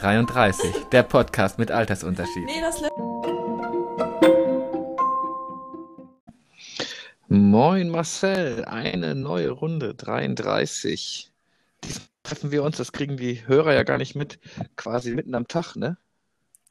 33, 0.00 0.86
der 0.92 1.02
Podcast 1.02 1.58
mit 1.58 1.72
Altersunterschied. 1.72 2.44
Nee, 2.44 2.60
das 2.60 2.80
Moin 7.26 7.88
Marcel, 7.88 8.64
eine 8.64 9.16
neue 9.16 9.50
Runde, 9.50 9.94
33. 9.94 11.32
Diesmal 11.82 12.08
treffen 12.22 12.50
wir 12.52 12.62
uns, 12.62 12.76
das 12.76 12.92
kriegen 12.92 13.16
die 13.16 13.44
Hörer 13.48 13.74
ja 13.74 13.82
gar 13.82 13.98
nicht 13.98 14.14
mit, 14.14 14.38
quasi 14.76 15.14
mitten 15.14 15.34
am 15.34 15.48
Tag, 15.48 15.74
ne? 15.74 15.96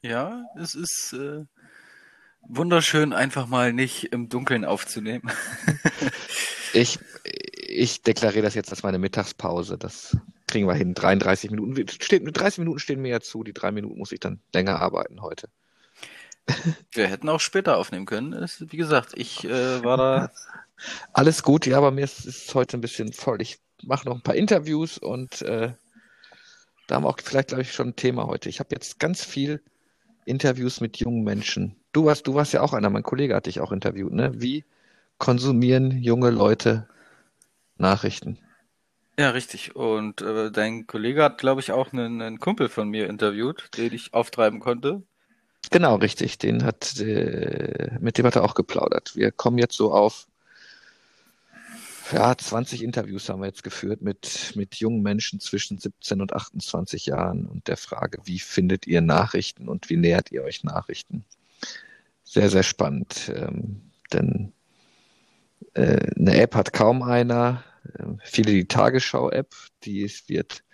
Ja, 0.00 0.44
es 0.58 0.74
ist 0.74 1.12
äh, 1.12 1.44
wunderschön, 2.40 3.12
einfach 3.12 3.46
mal 3.46 3.74
nicht 3.74 4.04
im 4.04 4.30
Dunkeln 4.30 4.64
aufzunehmen. 4.64 5.30
ich, 6.72 6.98
ich 7.24 8.02
deklariere 8.02 8.42
das 8.42 8.54
jetzt 8.54 8.70
als 8.70 8.82
meine 8.82 8.98
Mittagspause. 8.98 9.76
Das 9.76 10.16
kriegen 10.48 10.66
wir 10.66 10.74
hin. 10.74 10.94
33 10.94 11.50
Minuten. 11.50 11.86
Steht, 11.88 12.22
30 12.24 12.58
Minuten 12.58 12.78
stehen 12.80 13.00
mir 13.00 13.10
ja 13.10 13.20
zu. 13.20 13.44
Die 13.44 13.52
drei 13.52 13.70
Minuten 13.70 13.98
muss 13.98 14.12
ich 14.12 14.20
dann 14.20 14.40
länger 14.52 14.80
arbeiten 14.80 15.22
heute. 15.22 15.48
Wir 16.92 17.06
hätten 17.06 17.28
auch 17.28 17.40
später 17.40 17.76
aufnehmen 17.76 18.06
können. 18.06 18.32
Das, 18.32 18.60
wie 18.60 18.76
gesagt, 18.76 19.12
ich 19.14 19.44
äh, 19.44 19.84
war 19.84 19.96
da. 19.96 20.30
Alles 21.12 21.42
gut, 21.42 21.66
ja, 21.66 21.76
aber 21.76 21.90
mir 21.90 22.04
ist 22.04 22.24
es 22.26 22.54
heute 22.54 22.76
ein 22.76 22.80
bisschen 22.80 23.12
voll. 23.12 23.42
Ich 23.42 23.58
mache 23.82 24.08
noch 24.08 24.14
ein 24.14 24.22
paar 24.22 24.34
Interviews 24.34 24.98
und 24.98 25.42
äh, 25.42 25.72
da 26.86 26.94
haben 26.94 27.04
wir 27.04 27.08
auch 27.08 27.18
vielleicht, 27.22 27.48
glaube 27.48 27.62
ich, 27.62 27.72
schon 27.72 27.88
ein 27.88 27.96
Thema 27.96 28.26
heute. 28.26 28.48
Ich 28.48 28.60
habe 28.60 28.70
jetzt 28.72 28.98
ganz 28.98 29.24
viel 29.24 29.60
Interviews 30.24 30.80
mit 30.80 30.96
jungen 30.96 31.24
Menschen. 31.24 31.76
Du 31.92 32.06
warst, 32.06 32.26
du 32.26 32.34
warst 32.34 32.52
ja 32.52 32.62
auch 32.62 32.72
einer, 32.72 32.90
mein 32.90 33.02
Kollege 33.02 33.34
hat 33.34 33.46
dich 33.46 33.60
auch 33.60 33.72
interviewt, 33.72 34.12
ne? 34.12 34.32
Wie 34.34 34.64
konsumieren 35.18 35.90
junge 36.02 36.30
Leute 36.30 36.88
Nachrichten? 37.76 38.38
Ja, 39.18 39.30
richtig. 39.30 39.74
Und 39.74 40.22
äh, 40.22 40.52
dein 40.52 40.86
Kollege 40.86 41.24
hat, 41.24 41.38
glaube 41.38 41.60
ich, 41.60 41.72
auch 41.72 41.92
einen, 41.92 42.22
einen, 42.22 42.38
Kumpel 42.38 42.68
von 42.68 42.88
mir 42.88 43.08
interviewt, 43.08 43.76
den 43.76 43.92
ich 43.92 44.14
auftreiben 44.14 44.60
konnte. 44.60 45.02
Genau, 45.72 45.96
richtig. 45.96 46.38
Den 46.38 46.62
hat, 46.62 47.00
äh, 47.00 47.98
mit 48.00 48.16
dem 48.16 48.26
hat 48.26 48.36
er 48.36 48.44
auch 48.44 48.54
geplaudert. 48.54 49.16
Wir 49.16 49.32
kommen 49.32 49.58
jetzt 49.58 49.74
so 49.74 49.92
auf, 49.92 50.28
ja, 52.12 52.36
20 52.38 52.84
Interviews 52.84 53.28
haben 53.28 53.40
wir 53.40 53.48
jetzt 53.48 53.64
geführt 53.64 54.02
mit, 54.02 54.52
mit 54.54 54.76
jungen 54.76 55.02
Menschen 55.02 55.40
zwischen 55.40 55.78
17 55.78 56.20
und 56.22 56.32
28 56.32 57.06
Jahren 57.06 57.46
und 57.46 57.66
der 57.66 57.76
Frage, 57.76 58.20
wie 58.24 58.38
findet 58.38 58.86
ihr 58.86 59.00
Nachrichten 59.00 59.68
und 59.68 59.90
wie 59.90 59.96
nähert 59.96 60.30
ihr 60.30 60.44
euch 60.44 60.62
Nachrichten? 60.62 61.24
Sehr, 62.22 62.50
sehr 62.50 62.62
spannend. 62.62 63.32
Ähm, 63.34 63.90
denn 64.12 64.52
äh, 65.74 66.06
eine 66.16 66.40
App 66.40 66.54
hat 66.54 66.72
kaum 66.72 67.02
einer 67.02 67.64
viele 68.22 68.52
die 68.52 68.68
Tagesschau-App, 68.68 69.54
die 69.84 70.10
wird, 70.26 70.64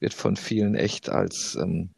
wird 0.00 0.14
von 0.14 0.36
vielen 0.36 0.74
echt 0.74 1.08
als, 1.08 1.56
ähm, 1.56 1.90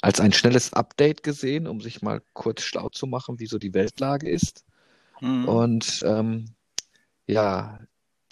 als 0.00 0.20
ein 0.20 0.32
schnelles 0.32 0.72
Update 0.72 1.22
gesehen, 1.22 1.66
um 1.66 1.80
sich 1.80 2.02
mal 2.02 2.22
kurz 2.32 2.62
schlau 2.62 2.88
zu 2.88 3.06
machen, 3.06 3.38
wie 3.38 3.46
so 3.46 3.58
die 3.58 3.74
Weltlage 3.74 4.28
ist. 4.28 4.64
Mhm. 5.20 5.48
Und 5.48 6.02
ähm, 6.04 6.54
ja, 7.26 7.80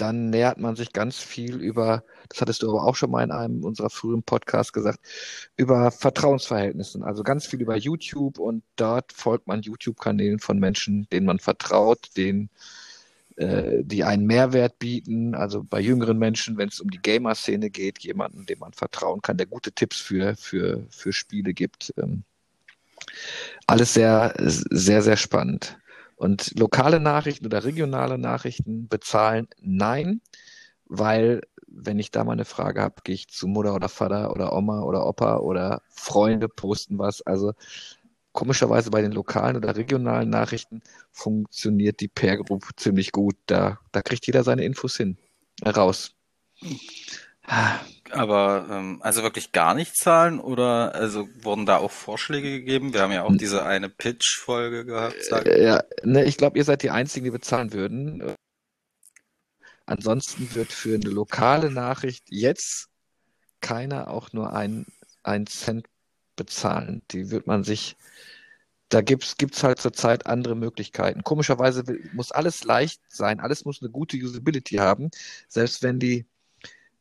dann 0.01 0.31
nähert 0.31 0.59
man 0.59 0.77
sich 0.77 0.93
ganz 0.93 1.19
viel 1.19 1.57
über, 1.57 2.05
das 2.29 2.41
hattest 2.41 2.63
du 2.63 2.71
aber 2.71 2.85
auch 2.85 2.97
schon 2.97 3.11
mal 3.11 3.23
in 3.23 3.31
einem 3.31 3.65
unserer 3.65 3.91
frühen 3.91 4.23
Podcasts 4.23 4.73
gesagt, 4.73 5.01
über 5.57 5.91
Vertrauensverhältnissen. 5.91 7.03
Also 7.03 7.23
ganz 7.23 7.47
viel 7.47 7.61
über 7.61 7.77
YouTube 7.77 8.39
und 8.39 8.65
dort 8.77 9.13
folgt 9.13 9.47
man 9.47 9.63
YouTube-Kanälen 9.63 10.39
von 10.39 10.59
Menschen, 10.59 11.07
denen 11.13 11.27
man 11.27 11.39
vertraut, 11.39 12.09
denen 12.17 12.51
äh, 13.41 13.83
die 13.85 14.05
einen 14.05 14.27
Mehrwert 14.27 14.79
bieten. 14.79 15.35
Also 15.35 15.65
bei 15.65 15.81
jüngeren 15.81 16.19
Menschen, 16.19 16.59
wenn 16.59 16.69
es 16.69 16.79
um 16.79 16.91
die 16.91 17.01
Gamer-Szene 17.01 17.71
geht, 17.71 18.01
jemanden, 18.01 18.45
dem 18.45 18.59
man 18.59 18.75
vertrauen 18.75 19.23
kann, 19.23 19.39
der 19.39 19.47
gute 19.47 19.73
Tipps 19.73 19.99
für, 19.99 20.37
für, 20.37 20.85
für 20.91 21.13
Spiele 21.15 21.55
gibt. 21.55 21.95
Ähm, 21.97 22.23
alles 23.67 23.95
sehr, 23.95 24.35
sehr, 24.37 25.01
sehr 25.01 25.17
spannend. 25.17 25.79
Und 26.17 26.59
lokale 26.59 27.01
Nachrichten 27.01 27.47
oder 27.47 27.65
regionale 27.65 28.19
Nachrichten 28.19 28.89
bezahlen 28.89 29.49
nein, 29.63 30.21
weil 30.85 31.41
wenn 31.67 31.99
ich 31.99 32.11
da 32.11 32.25
mal 32.25 32.33
eine 32.33 32.45
Frage 32.45 32.83
habe, 32.83 32.97
gehe 33.05 33.15
ich 33.15 33.29
zu 33.29 33.47
Mutter 33.47 33.75
oder 33.75 33.89
Vater 33.89 34.33
oder 34.33 34.53
Oma 34.53 34.83
oder 34.83 35.07
Opa 35.07 35.39
oder 35.39 35.81
Freunde 35.89 36.49
posten 36.49 36.99
was. 36.99 37.23
Also 37.23 37.55
komischerweise 38.33 38.91
bei 38.91 39.03
den 39.03 39.13
lokalen 39.13 39.57
oder 39.57 39.77
regionalen 39.77 40.31
Nachrichten 40.31 40.83
funktioniert 41.11 42.01
die 42.01 42.09
Pair 42.09 42.37
Group 42.37 42.65
ziemlich 42.77 43.13
gut. 43.13 43.37
Da, 43.47 43.79
da 43.93 44.03
kriegt 44.03 44.27
jeder 44.27 44.45
seine 44.45 44.65
Infos 44.65 44.97
hin, 44.97 45.17
äh, 45.63 45.71
raus. 45.71 46.15
Aber 48.11 48.67
ähm, 48.71 48.99
also 49.03 49.23
wirklich 49.23 49.53
gar 49.53 49.75
nicht 49.75 49.97
zahlen 49.97 50.41
oder 50.41 50.95
also 50.95 51.29
wurden 51.43 51.67
da 51.67 51.79
auch 51.79 51.91
Vorschläge 51.91 52.51
gegeben? 52.51 52.93
Wir 52.93 53.03
haben 53.03 53.13
ja 53.13 53.25
auch 53.25 53.37
diese 53.37 53.65
eine 53.65 53.89
Pitch-Folge 53.89 54.85
gehabt. 54.85 55.17
Äh, 55.33 55.65
ja, 55.65 55.83
ne, 56.05 56.25
ich 56.25 56.37
glaube, 56.37 56.59
ihr 56.59 56.65
seid 56.65 56.83
die 56.83 56.91
Einzigen, 56.91 57.25
die 57.25 57.31
bezahlen 57.31 57.73
würden. 57.73 58.35
Ansonsten 59.87 60.55
wird 60.55 60.73
für 60.73 60.95
eine 60.95 61.09
lokale 61.09 61.71
Nachricht 61.71 62.25
jetzt 62.29 62.89
keiner 63.61 64.09
auch 64.09 64.33
nur 64.33 64.53
einen 64.53 64.87
Cent 65.47 65.87
bezahlen. 66.37 67.03
Die 67.11 67.31
wird 67.31 67.47
man 67.47 67.65
sich, 67.65 67.97
da 68.89 69.01
gibt's 69.03 69.37
gibt's 69.37 69.63
halt 69.63 69.81
zurzeit 69.81 70.27
andere 70.27 70.57
Möglichkeiten. 70.57 71.25
Komischerweise 71.25 71.85
muss 72.13 72.33
alles 72.33 72.65
leicht 72.65 73.01
sein, 73.09 73.41
alles 73.41 73.65
muss 73.65 73.83
eine 73.83 73.91
gute 73.91 74.17
Usability 74.17 74.77
haben, 74.77 75.11
selbst 75.49 75.83
wenn 75.83 75.99
die 76.01 76.27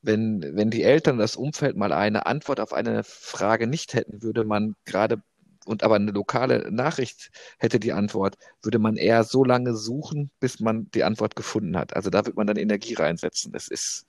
wenn, 0.01 0.41
wenn 0.56 0.69
die 0.69 0.84
Eltern 0.84 1.18
das 1.18 1.35
Umfeld 1.35 1.75
mal 1.75 1.91
eine 1.91 2.25
Antwort 2.25 2.59
auf 2.59 2.73
eine 2.73 3.03
Frage 3.03 3.68
nicht 3.68 3.94
hätten, 3.94 4.22
würde 4.23 4.45
man 4.45 4.75
gerade 4.85 5.22
und 5.66 5.84
aber 5.84 5.95
eine 5.95 6.12
lokale 6.12 6.72
Nachricht 6.72 7.31
hätte 7.59 7.79
die 7.79 7.94
Antwort, 7.94 8.38
würde 8.63 8.79
man 8.79 8.95
eher 8.95 9.23
so 9.23 9.44
lange 9.44 9.75
suchen, 9.75 10.31
bis 10.39 10.59
man 10.59 10.89
die 10.91 11.03
Antwort 11.03 11.35
gefunden 11.35 11.78
hat. 11.78 11.95
Also 11.95 12.09
da 12.09 12.25
wird 12.25 12.35
man 12.38 12.47
dann 12.47 12.57
Energie 12.57 12.95
reinsetzen. 12.95 13.51
Das 13.51 13.68
ist 13.68 14.07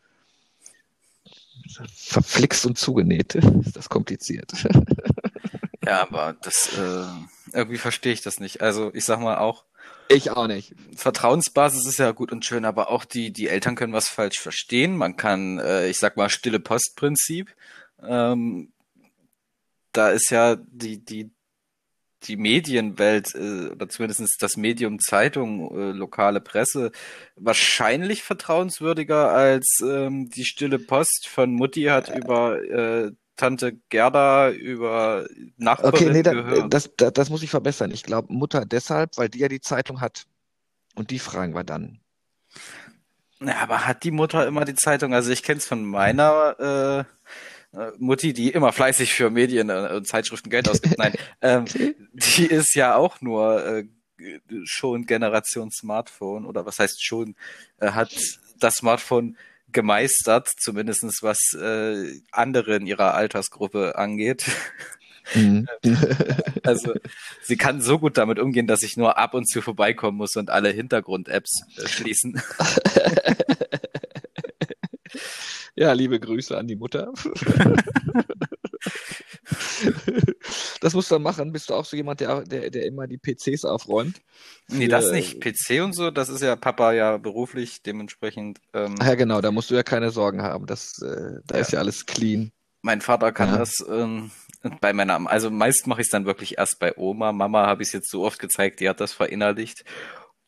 verflixt 1.95 2.67
und 2.67 2.79
zugenäht. 2.79 3.35
Ist 3.65 3.77
das 3.77 3.89
kompliziert. 3.89 4.53
Ja, 5.83 6.03
aber 6.03 6.37
das 6.43 6.77
äh, 6.79 7.07
irgendwie 7.53 7.79
verstehe 7.79 8.13
ich 8.13 8.21
das 8.21 8.39
nicht. 8.39 8.61
Also 8.61 8.91
ich 8.95 9.05
sag 9.05 9.19
mal 9.21 9.39
auch. 9.39 9.65
Ich 10.09 10.31
auch 10.31 10.47
nicht. 10.47 10.75
Vertrauensbasis 10.95 11.87
ist 11.87 11.99
ja 11.99 12.11
gut 12.11 12.33
und 12.33 12.45
schön, 12.45 12.65
aber 12.65 12.91
auch 12.91 13.05
die 13.05 13.33
die 13.33 13.49
Eltern 13.49 13.77
können 13.77 13.93
was 13.93 14.09
falsch 14.09 14.39
verstehen. 14.39 14.97
Man 14.97 15.17
kann, 15.17 15.59
äh, 15.59 15.89
ich 15.89 15.99
sag 15.99 16.17
mal, 16.17 16.29
stille 16.29 16.61
Postprinzip. 16.61 17.55
Ähm, 18.03 18.73
da 19.93 20.11
ist 20.11 20.31
ja 20.31 20.57
die 20.57 21.03
die 21.03 21.31
die 22.25 22.37
Medienwelt 22.37 23.35
äh, 23.35 23.69
oder 23.69 23.89
zumindest 23.89 24.37
das 24.41 24.57
Medium 24.57 24.99
Zeitung, 25.01 25.77
äh, 25.77 25.93
lokale 25.93 26.41
Presse 26.41 26.93
wahrscheinlich 27.37 28.23
vertrauenswürdiger 28.23 29.31
als 29.31 29.79
ähm, 29.83 30.29
die 30.31 30.45
stille 30.45 30.79
Post 30.79 31.29
von 31.29 31.53
Mutti 31.53 31.85
hat 31.85 32.15
über 32.15 32.63
äh, 32.63 33.13
Tante 33.37 33.73
Gerda 33.89 34.51
über 34.51 35.27
Nachbarin 35.57 35.95
okay, 35.95 36.11
nee, 36.11 36.23
da, 36.23 36.69
das, 36.69 36.91
das, 36.97 37.13
das 37.15 37.31
muss 37.31 37.43
ich 37.43 37.51
verbessern. 37.51 37.91
Ich 37.91 38.03
glaube 38.03 38.33
Mutter 38.33 38.67
deshalb, 38.67 39.17
weil 39.17 39.31
die 39.31 39.39
ja 39.39 39.49
die 39.49 39.63
Zeitung 39.63 40.03
hat. 40.03 40.27
Und 40.95 41.11
die 41.11 41.19
fragen 41.19 41.55
wir 41.55 41.65
dann. 41.65 42.01
Ja, 43.41 43.57
aber 43.63 43.87
hat 43.87 44.05
die 44.05 44.11
Mutter 44.11 44.47
immer 44.47 44.67
die 44.67 44.75
Zeitung? 44.75 45.15
Also 45.15 45.31
ich 45.31 45.43
kenne 45.43 45.59
es 45.59 45.67
von 45.67 45.85
meiner 45.85 46.57
äh, 46.59 46.99
äh, 47.01 47.05
Mutti, 47.99 48.33
die 48.33 48.51
immer 48.51 48.73
fleißig 48.73 49.15
für 49.15 49.31
Medien 49.31 49.71
äh, 49.71 49.93
und 49.95 50.07
Zeitschriften 50.07 50.51
Geld 50.51 50.69
ausgibt. 50.69 50.99
Nein, 50.99 51.15
ähm, 51.41 51.65
die 52.13 52.47
ist 52.47 52.75
ja 52.75 52.97
auch 52.97 53.21
nur 53.21 53.65
äh, 53.65 53.85
schon 54.65 55.07
Generation 55.07 55.71
Smartphone 55.71 56.47
oder 56.47 56.67
was 56.67 56.79
heißt 56.79 57.05
schon, 57.05 57.37
äh, 57.79 57.93
hat 57.93 58.13
das 58.59 58.75
Smartphone 58.75 59.37
gemeistert, 59.73 60.49
zumindestens 60.59 61.23
was 61.23 61.39
äh, 61.55 62.21
andere 62.33 62.77
in 62.77 62.87
ihrer 62.87 63.15
Altersgruppe 63.15 63.97
angeht. 63.97 64.47
Mhm. 65.35 65.69
also 66.65 66.95
sie 67.43 67.57
kann 67.57 67.81
so 67.81 67.99
gut 67.99 68.19
damit 68.19 68.41
umgehen, 68.41 68.67
dass 68.67 68.83
ich 68.83 68.97
nur 68.97 69.17
ab 69.17 69.35
und 69.35 69.49
zu 69.49 69.63
vorbeikommen 69.63 70.19
muss 70.19 70.35
und 70.35 70.51
alle 70.51 70.71
Hintergrund-Apps 70.71 71.63
äh, 71.77 71.89
schließen. 71.89 72.43
ja, 75.81 75.93
liebe 75.93 76.21
Grüße 76.21 76.59
an 76.59 76.67
die 76.67 76.77
Mutter. 76.77 77.11
das 80.83 80.93
musst 80.93 81.11
du 81.11 81.15
dann 81.15 81.23
machen. 81.23 81.53
Bist 81.53 81.71
du 81.71 81.75
auch 81.75 81.87
so 81.87 81.97
jemand, 81.97 82.21
der, 82.21 82.43
der, 82.43 82.69
der 82.69 82.85
immer 82.85 83.07
die 83.07 83.17
PCs 83.17 83.65
aufräumt? 83.65 84.21
Nee, 84.69 84.89
das 84.89 85.11
nicht. 85.11 85.41
PC 85.41 85.83
und 85.83 85.95
so, 85.95 86.11
das 86.11 86.29
ist 86.29 86.43
ja 86.43 86.55
Papa 86.55 86.93
ja 86.93 87.17
beruflich 87.17 87.83
dementsprechend. 87.83 88.61
Ähm, 88.75 88.95
ja, 89.01 89.15
genau, 89.15 89.41
da 89.41 89.51
musst 89.51 89.71
du 89.71 89.75
ja 89.75 89.83
keine 89.83 90.11
Sorgen 90.11 90.43
haben. 90.43 90.67
Das, 90.67 91.01
äh, 91.01 91.41
da 91.47 91.55
ja. 91.55 91.61
ist 91.63 91.73
ja 91.73 91.79
alles 91.79 92.05
clean. 92.05 92.53
Mein 92.83 93.01
Vater 93.01 93.33
kann 93.33 93.49
ja. 93.49 93.57
das 93.57 93.83
ähm, 93.89 94.33
bei 94.83 94.93
meiner, 94.93 95.31
also 95.31 95.51
meist 95.51 95.87
mache 95.87 96.03
ich 96.03 96.09
es 96.09 96.11
dann 96.11 96.27
wirklich 96.27 96.59
erst 96.59 96.79
bei 96.79 96.95
Oma. 96.99 97.33
Mama 97.33 97.67
habe 97.67 97.83
ich 97.83 97.89
es 97.89 97.95
jetzt 97.95 98.11
so 98.11 98.23
oft 98.23 98.39
gezeigt, 98.39 98.81
die 98.81 98.89
hat 98.91 99.01
das 99.01 99.15
verinnerlicht. 99.15 99.87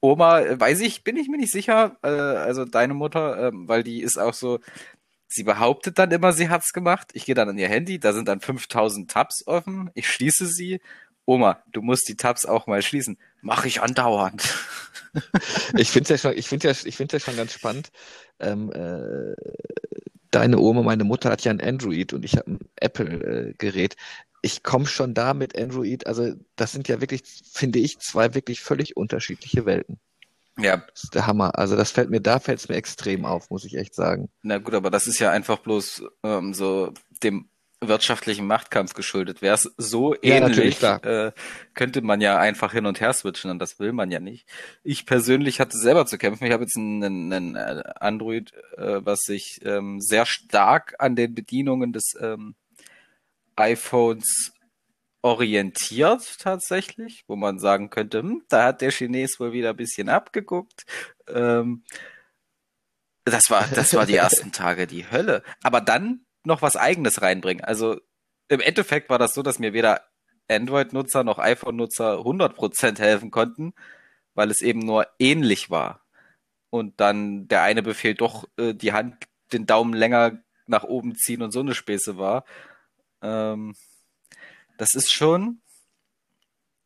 Oma, 0.03 0.43
weiß 0.59 0.81
ich, 0.81 1.05
bin 1.05 1.17
ich 1.17 1.29
mir 1.29 1.39
nicht 1.39 1.53
sicher, 1.53 1.97
äh, 2.03 2.09
also 2.09 2.65
deine 2.65 2.93
Mutter, 2.93 3.49
äh, 3.49 3.51
weil 3.55 3.85
die 3.85 4.03
ist 4.03 4.19
auch 4.19 4.35
so, 4.35 4.59
Sie 5.33 5.45
behauptet 5.45 5.99
dann 5.99 6.11
immer, 6.11 6.33
sie 6.33 6.51
hat's 6.51 6.73
gemacht. 6.73 7.09
Ich 7.15 7.25
gehe 7.25 7.35
dann 7.35 7.49
an 7.49 7.59
ihr 7.59 7.69
Handy, 7.69 7.99
da 7.99 8.13
sind 8.13 8.29
dann 8.29 8.41
5000 8.41 9.11
Tabs 9.11 9.47
offen. 9.47 9.91
Ich 9.95 10.09
schließe 10.09 10.47
sie. 10.47 10.81
Oma, 11.25 11.63
du 11.73 11.81
musst 11.81 12.09
die 12.09 12.17
Tabs 12.17 12.45
auch 12.45 12.67
mal 12.67 12.83
schließen. 12.83 13.17
Mache 13.41 13.69
ich 13.69 13.81
andauernd. 13.81 14.43
Ich 15.77 15.91
finde 15.91 16.05
es 16.05 16.09
ja 16.09 16.31
schon, 16.31 16.39
ich 16.39 16.49
finde 16.49 16.69
ja, 16.69 16.75
ich 16.85 16.97
finde 16.97 17.17
ja 17.17 17.21
schon 17.21 17.37
ganz 17.37 17.53
spannend. 17.53 17.91
Ähm, 18.41 18.73
äh, 18.73 19.35
deine 20.31 20.59
Oma, 20.59 20.83
meine 20.83 21.05
Mutter 21.05 21.31
hat 21.31 21.45
ja 21.45 21.51
ein 21.51 21.61
Android 21.61 22.15
und 22.15 22.25
ich 22.25 22.39
habe 22.39 22.53
ein 22.53 22.59
Apple-Gerät. 22.77 23.97
ich 24.41 24.63
komme 24.63 24.87
schon 24.87 25.13
da 25.13 25.35
mit 25.35 25.59
Android, 25.59 26.07
also 26.07 26.33
das 26.57 26.73
sind 26.73 26.89
ja 26.89 27.03
wirklich, 27.03 27.23
finde 27.53 27.79
ich, 27.79 27.99
zwei 27.99 28.35
wirklich 28.35 28.63
völlig 28.63 28.97
unterschiedliche 28.97 29.67
Welten. 29.67 30.01
Ja. 30.59 30.77
Das 30.77 31.05
ist 31.05 31.15
der 31.15 31.27
Hammer. 31.27 31.59
Also 31.59 31.77
das 31.77 31.91
fällt 31.91 32.11
mir, 32.11 32.21
da 32.21 32.39
fällt 32.39 32.59
es 32.59 32.69
mir 32.69 32.77
extrem 32.77 33.25
auf, 33.25 33.51
muss 33.51 33.65
ich 33.65 33.77
echt 33.77 33.95
sagen. 33.95 34.29
Na 34.43 34.59
gut, 34.59 34.75
aber 34.75 34.91
das 34.91 35.07
ist 35.07 35.19
ja 35.19 35.31
einfach 35.31 35.59
bloß 35.59 36.05
ähm, 36.23 36.53
so 36.53 36.93
dem 37.23 37.49
wirtschaftlichen 37.81 38.47
Machtkampf 38.47 38.95
geschuldet. 38.95 39.43
Wäre 39.43 39.55
es 39.55 39.73
so 39.77 40.15
Ja, 40.15 40.37
ähnlich, 40.37 40.81
natürlich, 40.81 41.05
äh, 41.05 41.33
könnte 41.75 42.01
man 42.01 42.21
ja 42.21 42.39
einfach 42.39 42.73
hin 42.73 42.87
und 42.87 43.01
her 43.01 43.13
switchen 43.13 43.51
und 43.51 43.59
das 43.59 43.79
will 43.81 43.93
man 43.93 44.11
ja 44.11 44.21
nicht. 44.21 44.49
Ich 44.85 45.05
persönlich 45.05 45.61
hatte 45.61 45.77
selber 45.77 46.07
zu 46.07 46.17
kämpfen. 46.19 46.45
Ich 46.47 46.53
habe 46.53 46.65
jetzt 46.65 46.77
einen, 46.77 47.33
einen 47.33 47.57
äh, 47.57 47.83
Android, 47.99 48.53
äh, 48.77 49.01
was 49.05 49.21
sich 49.21 49.61
ähm, 49.65 50.01
sehr 50.01 50.27
stark 50.27 50.95
an 50.99 51.17
den 51.17 51.35
Bedienungen 51.35 51.93
des 51.93 52.15
ähm, 52.21 52.55
iPhones 53.57 54.53
orientiert 55.23 56.39
tatsächlich, 56.41 57.25
wo 57.29 57.37
man 57.37 57.59
sagen 57.59 57.91
könnte, 57.91 58.19
hm, 58.19 58.45
da 58.49 58.65
hat 58.65 58.81
der 58.81 58.91
Chines 58.91 59.39
wohl 59.39 59.53
wieder 59.53 59.71
ein 59.71 59.77
bisschen 59.77 60.09
abgeguckt. 60.09 60.85
Ähm, 61.29 61.85
das 63.25 63.51
war, 63.51 63.67
das 63.69 63.95
war 63.95 64.05
die 64.05 64.17
ersten 64.17 64.53
Tage 64.53 64.87
die 64.87 65.09
Hölle. 65.11 65.45
Aber 65.63 65.81
dann 65.81 66.27
noch 66.45 66.61
was 66.61 66.77
Eigenes 66.77 67.23
reinbringen. 67.23 67.65
Also 67.65 68.01
im 68.49 68.61
Endeffekt 68.61 69.09
war 69.11 69.19
das 69.19 69.35
so, 69.35 69.43
dass 69.43 69.61
mir 69.61 69.73
weder 69.73 70.03
Android-Nutzer 70.49 71.23
noch 71.23 71.39
iPhone-Nutzer 71.39 72.19
100% 72.19 72.99
helfen 72.99 73.31
konnten, 73.31 73.75
weil 74.35 74.51
es 74.51 74.61
eben 74.61 74.81
nur 74.81 75.07
ähnlich 75.21 75.71
war. 75.71 76.05
Und 76.71 77.01
dann 77.01 77.47
der 77.47 77.63
eine 77.63 77.83
Befehl 77.83 78.15
doch 78.15 78.49
äh, 78.57 78.75
die 78.75 78.93
Hand, 78.93 79.29
den 79.53 79.67
Daumen 79.67 79.95
länger 79.95 80.43
nach 80.67 80.85
oben 80.85 81.15
ziehen 81.15 81.43
und 81.43 81.53
so 81.53 81.61
eine 81.61 81.75
Späße 81.75 82.19
war. 82.19 82.45
Ähm, 83.23 83.75
das 84.79 84.95
ist 84.95 85.13
schon 85.13 85.61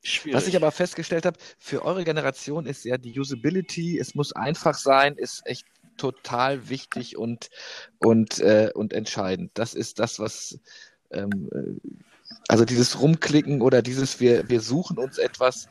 schwierig. 0.03 0.37
Was 0.37 0.47
ich 0.47 0.57
aber 0.57 0.71
festgestellt 0.71 1.27
habe, 1.27 1.39
für 1.59 1.85
eure 1.85 2.05
Generation 2.05 2.67
ist 2.67 2.85
ja 2.85 2.99
die 2.99 3.19
Usability, 3.19 3.99
es 3.99 4.15
muss 4.15 4.33
einfach 4.33 4.75
sein, 4.75 5.17
ist 5.17 5.43
echt 5.47 5.67
total 5.97 6.69
wichtig 6.69 7.17
und, 7.17 7.49
und, 7.99 8.39
äh, 8.41 8.71
und 8.75 8.93
entscheidend. 8.93 9.51
Das 9.55 9.75
ist 9.75 9.99
das, 9.99 10.19
was, 10.19 10.61
ähm, 11.11 11.49
äh, 11.53 11.97
also 12.49 12.65
dieses 12.65 13.01
Rumklicken 13.01 13.63
oder 13.63 13.83
dieses, 13.83 14.21
wir, 14.21 14.49
wir 14.49 14.61
suchen 14.61 14.99
uns 14.99 15.19
etwas, 15.19 15.69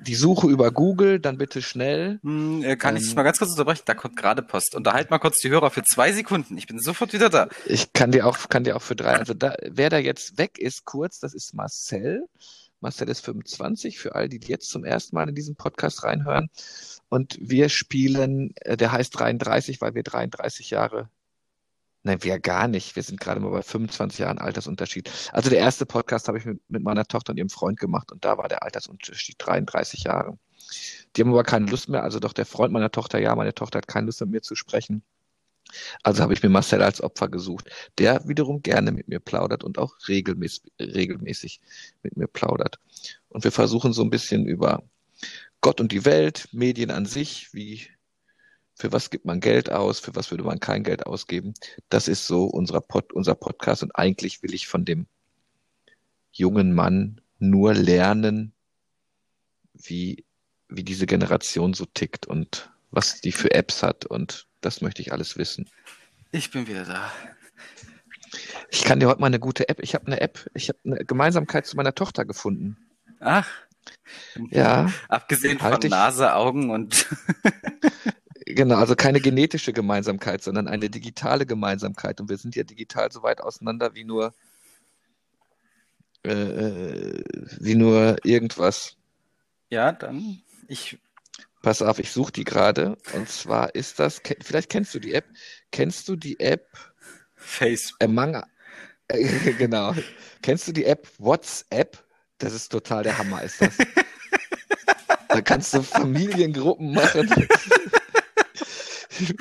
die 0.00 0.14
Suche 0.14 0.48
über 0.48 0.70
Google, 0.70 1.20
dann 1.20 1.38
bitte 1.38 1.62
schnell. 1.62 2.20
Hm, 2.22 2.62
äh, 2.62 2.76
kann 2.76 2.96
ich 2.96 3.02
Ähm, 3.02 3.06
dich 3.08 3.16
mal 3.16 3.22
ganz 3.22 3.38
kurz 3.38 3.50
unterbrechen? 3.50 3.82
Da 3.86 3.94
kommt 3.94 4.16
gerade 4.16 4.42
Post. 4.42 4.74
Unterhalt 4.74 5.10
mal 5.10 5.18
kurz 5.18 5.38
die 5.40 5.50
Hörer 5.50 5.70
für 5.70 5.82
zwei 5.82 6.12
Sekunden. 6.12 6.56
Ich 6.58 6.66
bin 6.66 6.78
sofort 6.78 7.12
wieder 7.12 7.30
da. 7.30 7.48
Ich 7.66 7.92
kann 7.92 8.12
dir 8.12 8.26
auch, 8.26 8.48
kann 8.48 8.64
dir 8.64 8.76
auch 8.76 8.82
für 8.82 8.96
drei, 8.96 9.14
also 9.14 9.34
da, 9.34 9.54
wer 9.62 9.90
da 9.90 9.98
jetzt 9.98 10.38
weg 10.38 10.58
ist, 10.58 10.84
kurz, 10.84 11.18
das 11.20 11.34
ist 11.34 11.54
Marcel. 11.54 12.26
Marcel 12.80 13.08
ist 13.08 13.24
25, 13.24 13.98
für 13.98 14.14
all 14.14 14.28
die, 14.28 14.38
die 14.38 14.48
jetzt 14.48 14.70
zum 14.70 14.84
ersten 14.84 15.16
Mal 15.16 15.28
in 15.28 15.34
diesen 15.34 15.56
Podcast 15.56 16.04
reinhören. 16.04 16.48
Und 17.08 17.36
wir 17.40 17.68
spielen, 17.68 18.52
äh, 18.56 18.76
der 18.76 18.92
heißt 18.92 19.18
33, 19.18 19.80
weil 19.80 19.94
wir 19.94 20.02
33 20.02 20.70
Jahre, 20.70 21.08
nein, 22.08 22.24
wir 22.24 22.40
gar 22.40 22.68
nicht. 22.68 22.96
Wir 22.96 23.02
sind 23.02 23.20
gerade 23.20 23.40
mal 23.40 23.50
bei 23.50 23.62
25 23.62 24.20
Jahren 24.20 24.38
Altersunterschied. 24.38 25.10
Also 25.32 25.50
der 25.50 25.58
erste 25.60 25.86
Podcast 25.86 26.28
habe 26.28 26.38
ich 26.38 26.44
mit, 26.44 26.60
mit 26.68 26.82
meiner 26.82 27.04
Tochter 27.04 27.30
und 27.30 27.36
ihrem 27.36 27.50
Freund 27.50 27.78
gemacht 27.78 28.10
und 28.12 28.24
da 28.24 28.38
war 28.38 28.48
der 28.48 28.62
Altersunterschied 28.62 29.36
33 29.38 30.04
Jahre. 30.04 30.38
Die 31.14 31.22
haben 31.22 31.30
aber 31.30 31.44
keine 31.44 31.66
Lust 31.66 31.88
mehr, 31.88 32.02
also 32.02 32.18
doch 32.18 32.32
der 32.32 32.46
Freund 32.46 32.72
meiner 32.72 32.90
Tochter, 32.90 33.18
ja, 33.18 33.34
meine 33.34 33.54
Tochter 33.54 33.78
hat 33.78 33.88
keine 33.88 34.06
Lust 34.06 34.20
mit 34.20 34.30
mir 34.30 34.42
zu 34.42 34.54
sprechen. 34.54 35.02
Also 36.02 36.22
habe 36.22 36.32
ich 36.32 36.42
mir 36.42 36.48
Marcel 36.48 36.82
als 36.82 37.02
Opfer 37.02 37.28
gesucht, 37.28 37.70
der 37.98 38.26
wiederum 38.26 38.62
gerne 38.62 38.90
mit 38.90 39.08
mir 39.08 39.20
plaudert 39.20 39.64
und 39.64 39.78
auch 39.78 39.94
regelmäßig, 40.08 40.72
regelmäßig 40.80 41.60
mit 42.02 42.16
mir 42.16 42.26
plaudert. 42.26 42.78
Und 43.28 43.44
wir 43.44 43.52
versuchen 43.52 43.92
so 43.92 44.02
ein 44.02 44.10
bisschen 44.10 44.46
über 44.46 44.82
Gott 45.60 45.80
und 45.80 45.92
die 45.92 46.04
Welt, 46.04 46.48
Medien 46.52 46.90
an 46.90 47.04
sich, 47.04 47.52
wie, 47.52 47.86
für 48.78 48.92
was 48.92 49.10
gibt 49.10 49.24
man 49.24 49.40
Geld 49.40 49.70
aus, 49.70 49.98
für 49.98 50.14
was 50.14 50.30
würde 50.30 50.44
man 50.44 50.60
kein 50.60 50.84
Geld 50.84 51.04
ausgeben. 51.06 51.54
Das 51.88 52.06
ist 52.08 52.26
so 52.26 52.44
unser, 52.44 52.80
Pod, 52.80 53.12
unser 53.12 53.34
Podcast 53.34 53.82
und 53.82 53.94
eigentlich 53.96 54.42
will 54.42 54.54
ich 54.54 54.68
von 54.68 54.84
dem 54.84 55.06
jungen 56.32 56.72
Mann 56.72 57.20
nur 57.40 57.74
lernen, 57.74 58.52
wie, 59.74 60.24
wie 60.68 60.84
diese 60.84 61.06
Generation 61.06 61.74
so 61.74 61.86
tickt 61.86 62.26
und 62.26 62.70
was 62.90 63.20
die 63.20 63.32
für 63.32 63.50
Apps 63.52 63.82
hat 63.82 64.06
und 64.06 64.46
das 64.60 64.80
möchte 64.80 65.02
ich 65.02 65.12
alles 65.12 65.36
wissen. 65.36 65.68
Ich 66.30 66.50
bin 66.50 66.66
wieder 66.66 66.84
da. 66.84 67.12
Ich 68.70 68.84
kann 68.84 69.00
dir 69.00 69.08
heute 69.08 69.20
mal 69.20 69.28
eine 69.28 69.38
gute 69.40 69.68
App. 69.68 69.80
Ich 69.82 69.94
habe 69.94 70.06
eine 70.06 70.20
App, 70.20 70.48
ich 70.54 70.68
habe 70.68 70.78
eine 70.84 71.04
Gemeinsamkeit 71.04 71.66
zu 71.66 71.76
meiner 71.76 71.94
Tochter 71.94 72.24
gefunden. 72.24 72.76
Ach. 73.20 73.48
Ja, 74.50 74.92
Abgesehen 75.08 75.58
von 75.58 75.68
Halt 75.72 75.82
dich- 75.84 75.90
Nase, 75.90 76.34
Augen 76.34 76.70
und 76.70 77.06
genau, 78.54 78.76
also 78.76 78.94
keine 78.94 79.20
genetische 79.20 79.72
Gemeinsamkeit, 79.72 80.42
sondern 80.42 80.68
eine 80.68 80.90
digitale 80.90 81.46
Gemeinsamkeit. 81.46 82.20
Und 82.20 82.28
wir 82.28 82.36
sind 82.38 82.56
ja 82.56 82.64
digital 82.64 83.10
so 83.12 83.22
weit 83.22 83.40
auseinander 83.40 83.94
wie 83.94 84.04
nur, 84.04 84.34
äh, 86.24 86.32
äh, 86.32 87.24
wie 87.58 87.74
nur 87.74 88.16
irgendwas. 88.24 88.96
ja, 89.70 89.92
dann 89.92 90.42
ich 90.66 90.98
Pass 91.62 91.82
auf, 91.82 91.98
ich 91.98 92.12
suche 92.12 92.32
die 92.32 92.44
gerade. 92.44 92.96
Und 93.14 93.28
zwar 93.28 93.74
ist 93.74 93.98
das, 93.98 94.22
vielleicht 94.40 94.70
kennst 94.70 94.94
du 94.94 95.00
die 95.00 95.12
App. 95.14 95.26
Kennst 95.72 96.08
du 96.08 96.16
die 96.16 96.38
App 96.38 96.68
Facebook. 97.34 98.02
Among, 98.02 98.42
äh, 99.08 99.52
genau. 99.58 99.94
Kennst 100.42 100.68
du 100.68 100.72
die 100.72 100.84
App 100.84 101.08
WhatsApp? 101.18 102.04
Das 102.38 102.52
ist 102.52 102.68
total 102.68 103.02
der 103.02 103.18
Hammer, 103.18 103.42
ist 103.42 103.60
das. 103.60 103.76
Da 105.30 105.42
kannst 105.42 105.74
du 105.74 105.82
Familiengruppen 105.82 106.94
machen. 106.94 107.28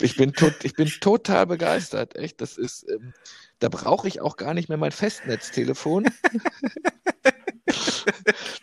Ich 0.00 0.16
bin, 0.16 0.32
tot, 0.34 0.52
ich 0.62 0.74
bin 0.74 0.88
total 0.88 1.46
begeistert, 1.46 2.16
echt. 2.16 2.40
Das 2.40 2.58
ist, 2.58 2.86
ähm, 2.88 3.14
da 3.58 3.68
brauche 3.68 4.06
ich 4.06 4.20
auch 4.20 4.36
gar 4.36 4.52
nicht 4.52 4.68
mehr 4.68 4.78
mein 4.78 4.92
Festnetztelefon. 4.92 6.06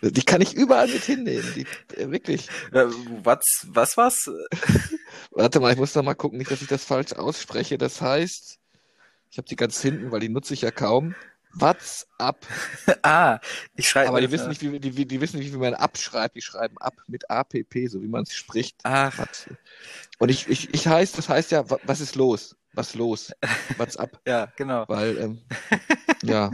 Die 0.02 0.22
kann 0.22 0.40
ich 0.40 0.54
überall 0.54 0.88
mit 0.88 1.04
hinnehmen. 1.04 1.52
Die, 1.54 1.66
äh, 1.96 2.10
wirklich. 2.10 2.48
Äh, 2.72 2.86
was 3.22 3.44
was 3.66 3.96
was? 3.96 4.30
Warte 5.30 5.60
mal, 5.60 5.72
ich 5.72 5.78
muss 5.78 5.94
noch 5.94 6.02
mal 6.02 6.14
gucken, 6.14 6.38
nicht, 6.38 6.50
dass 6.50 6.62
ich 6.62 6.68
das 6.68 6.84
falsch 6.84 7.12
ausspreche. 7.12 7.78
Das 7.78 8.00
heißt, 8.00 8.58
ich 9.30 9.38
habe 9.38 9.48
die 9.48 9.56
ganz 9.56 9.80
hinten, 9.80 10.12
weil 10.12 10.20
die 10.20 10.28
nutze 10.28 10.54
ich 10.54 10.62
ja 10.62 10.70
kaum. 10.70 11.14
WhatsApp. 11.54 12.46
Ah, 13.02 13.38
ich 13.76 13.88
schreibe 13.88 14.08
Aber 14.08 14.20
die 14.20 14.30
wissen 14.30 14.48
nicht, 14.48 14.62
wie, 14.62 14.80
die, 14.80 15.06
die 15.06 15.20
wissen 15.20 15.38
nicht, 15.38 15.52
wie 15.52 15.58
man 15.58 15.74
abschreibt. 15.74 16.34
Die 16.36 16.42
schreiben 16.42 16.78
ab 16.78 16.94
mit 17.06 17.30
APP, 17.30 17.86
so 17.88 18.02
wie 18.02 18.08
man 18.08 18.24
es 18.24 18.34
spricht. 18.34 18.76
Ach, 18.82 19.24
Und 20.18 20.30
ich, 20.30 20.48
ich, 20.48 20.72
ich 20.72 20.86
heißt, 20.86 21.18
das 21.18 21.28
heißt 21.28 21.50
ja, 21.50 21.68
wa- 21.68 21.80
was 21.84 22.00
ist 22.00 22.14
los? 22.14 22.56
Was 22.72 22.94
los? 22.94 23.32
WhatsApp. 23.76 24.20
ja, 24.26 24.52
genau. 24.56 24.84
Weil, 24.88 25.18
ähm, 25.18 25.42
ja. 26.22 26.50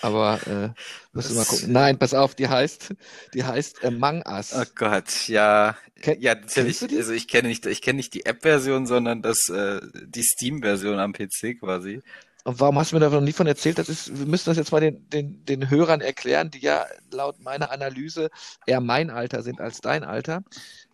Aber 0.00 0.38
äh, 0.46 0.70
musst 1.12 1.30
du 1.30 1.34
mal 1.34 1.44
gucken. 1.44 1.72
Nein, 1.72 1.98
pass 1.98 2.14
auf, 2.14 2.34
die 2.34 2.48
heißt, 2.48 2.94
die 3.34 3.44
heißt 3.44 3.84
Among 3.84 4.22
Us. 4.26 4.52
Oh 4.54 4.62
Gott, 4.76 5.28
ja, 5.28 5.76
Ken- 6.00 6.20
ja, 6.20 6.34
natürlich. 6.34 6.82
Also 6.82 7.12
ich 7.12 7.26
kenne 7.26 7.48
nicht, 7.48 7.66
ich 7.66 7.82
kenne 7.82 7.96
nicht 7.96 8.14
die 8.14 8.24
App-Version, 8.26 8.86
sondern 8.86 9.22
das, 9.22 9.48
äh, 9.48 9.80
die 10.06 10.22
Steam-Version 10.22 10.98
am 11.00 11.12
PC 11.12 11.58
quasi. 11.58 12.00
Und 12.44 12.60
warum 12.60 12.78
hast 12.78 12.92
du 12.92 12.96
mir 12.96 13.00
da 13.00 13.10
noch 13.10 13.20
nie 13.20 13.32
von 13.32 13.46
erzählt? 13.46 13.78
Das 13.78 13.88
ist, 13.88 14.16
wir 14.16 14.26
müssen 14.26 14.48
das 14.48 14.56
jetzt 14.56 14.70
mal 14.72 14.80
den, 14.80 15.08
den, 15.10 15.44
den 15.44 15.68
Hörern 15.68 16.00
erklären, 16.00 16.50
die 16.50 16.60
ja 16.60 16.86
laut 17.10 17.40
meiner 17.40 17.70
Analyse 17.72 18.30
eher 18.66 18.80
mein 18.80 19.10
Alter 19.10 19.42
sind 19.42 19.60
als 19.60 19.80
dein 19.80 20.04
Alter. 20.04 20.44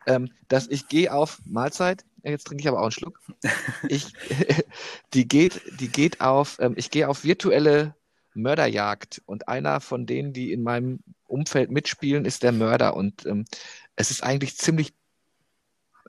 Ähm, 0.07 0.31
dass 0.49 0.69
ich 0.69 0.89
gehe 0.89 1.13
auf 1.13 1.41
Mahlzeit, 1.45 2.05
Ja, 2.23 2.31
jetzt 2.31 2.47
trinke 2.47 2.63
ich 2.63 2.69
aber 2.69 2.79
auch 2.79 2.85
einen 2.85 2.93
Schluck. 2.93 3.21
Ich, 3.89 4.13
die 5.15 5.27
geht, 5.27 5.63
die 5.81 5.89
geht 5.89 6.21
auf, 6.21 6.59
ähm, 6.61 6.75
ich 6.77 6.91
gehe 6.91 7.09
auf 7.09 7.25
virtuelle 7.25 7.95
Mörderjagd 8.35 9.23
und 9.27 9.49
einer 9.49 9.81
von 9.81 10.07
denen, 10.07 10.33
die 10.33 10.53
in 10.53 10.63
meinem 10.63 11.01
Umfeld 11.27 11.71
mitspielen, 11.71 12.25
ist 12.25 12.43
der 12.43 12.53
Mörder 12.53 12.97
und 12.97 13.25
ähm, 13.27 13.45
es 13.97 14.11
ist 14.11 14.23
eigentlich 14.23 14.57
ziemlich 14.57 14.93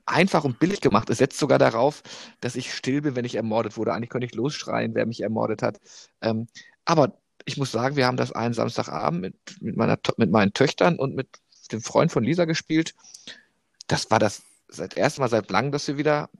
einfach 0.06 0.44
und 0.44 0.58
billig 0.58 0.80
gemacht. 0.80 1.10
Es 1.10 1.18
setzt 1.18 1.38
sogar 1.38 1.58
darauf, 1.58 2.02
dass 2.40 2.56
ich 2.56 2.72
still 2.72 3.02
bin, 3.02 3.16
wenn 3.16 3.24
ich 3.24 3.34
ermordet 3.34 3.76
wurde. 3.76 3.92
Eigentlich 3.92 4.10
könnte 4.10 4.26
ich 4.26 4.34
losschreien, 4.34 4.94
wer 4.94 5.06
mich 5.06 5.20
ermordet 5.22 5.62
hat. 5.62 5.80
Ähm, 6.20 6.46
aber 6.84 7.18
ich 7.44 7.56
muss 7.56 7.72
sagen, 7.72 7.96
wir 7.96 8.06
haben 8.06 8.16
das 8.16 8.32
einen 8.32 8.54
Samstagabend 8.54 9.20
mit, 9.20 9.34
mit, 9.60 9.76
meiner, 9.76 9.98
mit 10.16 10.30
meinen 10.30 10.52
Töchtern 10.52 10.98
und 10.98 11.14
mit 11.14 11.28
dem 11.72 11.82
Freund 11.82 12.12
von 12.12 12.24
Lisa 12.24 12.44
gespielt. 12.44 12.94
Das 13.86 14.10
war 14.10 14.18
das 14.18 14.42
seit 14.68 14.96
erstem 14.96 15.22
Mal 15.22 15.28
seit 15.28 15.50
langem, 15.50 15.72
dass 15.72 15.86
wir 15.88 15.96
wieder 15.96 16.30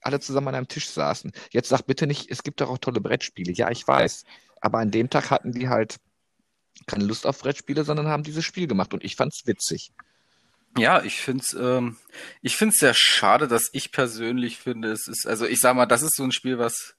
alle 0.00 0.20
zusammen 0.20 0.48
an 0.48 0.54
einem 0.56 0.68
Tisch 0.68 0.88
saßen. 0.88 1.32
Jetzt 1.50 1.68
sag 1.68 1.82
bitte 1.82 2.06
nicht, 2.06 2.30
es 2.30 2.42
gibt 2.42 2.60
doch 2.60 2.68
auch 2.68 2.78
tolle 2.78 3.00
Brettspiele. 3.00 3.52
Ja, 3.52 3.70
ich 3.70 3.86
weiß. 3.86 4.24
Aber 4.60 4.78
an 4.78 4.90
dem 4.90 5.10
Tag 5.10 5.30
hatten 5.30 5.52
die 5.52 5.68
halt 5.68 5.96
keine 6.86 7.04
Lust 7.04 7.26
auf 7.26 7.38
Brettspiele, 7.40 7.84
sondern 7.84 8.08
haben 8.08 8.22
dieses 8.22 8.44
Spiel 8.44 8.66
gemacht 8.66 8.94
und 8.94 9.04
ich 9.04 9.16
fand's 9.16 9.46
witzig. 9.46 9.92
Ja, 10.76 11.02
ich 11.02 11.20
find's, 11.20 11.54
ähm, 11.54 11.98
ich 12.40 12.56
find's 12.56 12.78
sehr 12.78 12.94
schade, 12.94 13.46
dass 13.46 13.68
ich 13.72 13.92
persönlich 13.92 14.58
finde, 14.58 14.90
es 14.90 15.06
ist, 15.06 15.26
also 15.26 15.46
ich 15.46 15.60
sag 15.60 15.76
mal, 15.76 15.86
das 15.86 16.02
ist 16.02 16.16
so 16.16 16.24
ein 16.24 16.32
Spiel, 16.32 16.58
was 16.58 16.94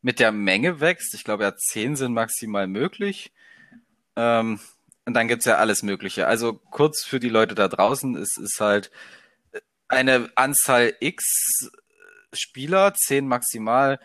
mit 0.00 0.18
der 0.18 0.32
Menge 0.32 0.80
wächst. 0.80 1.14
Ich 1.14 1.22
glaube 1.22 1.44
ja, 1.44 1.54
zehn 1.54 1.94
sind 1.94 2.14
maximal 2.14 2.66
möglich. 2.66 3.32
Ähm, 4.16 4.60
und 5.04 5.14
dann 5.14 5.28
gibt's 5.28 5.44
ja 5.44 5.56
alles 5.56 5.82
Mögliche. 5.82 6.26
Also 6.26 6.54
kurz 6.70 7.04
für 7.04 7.20
die 7.20 7.28
Leute 7.28 7.54
da 7.54 7.68
draußen, 7.68 8.16
es 8.16 8.36
ist 8.36 8.60
halt 8.60 8.90
eine 9.92 10.30
Anzahl 10.34 10.94
X 11.00 11.70
Spieler, 12.32 12.94
zehn 12.94 13.28
maximal, 13.28 14.00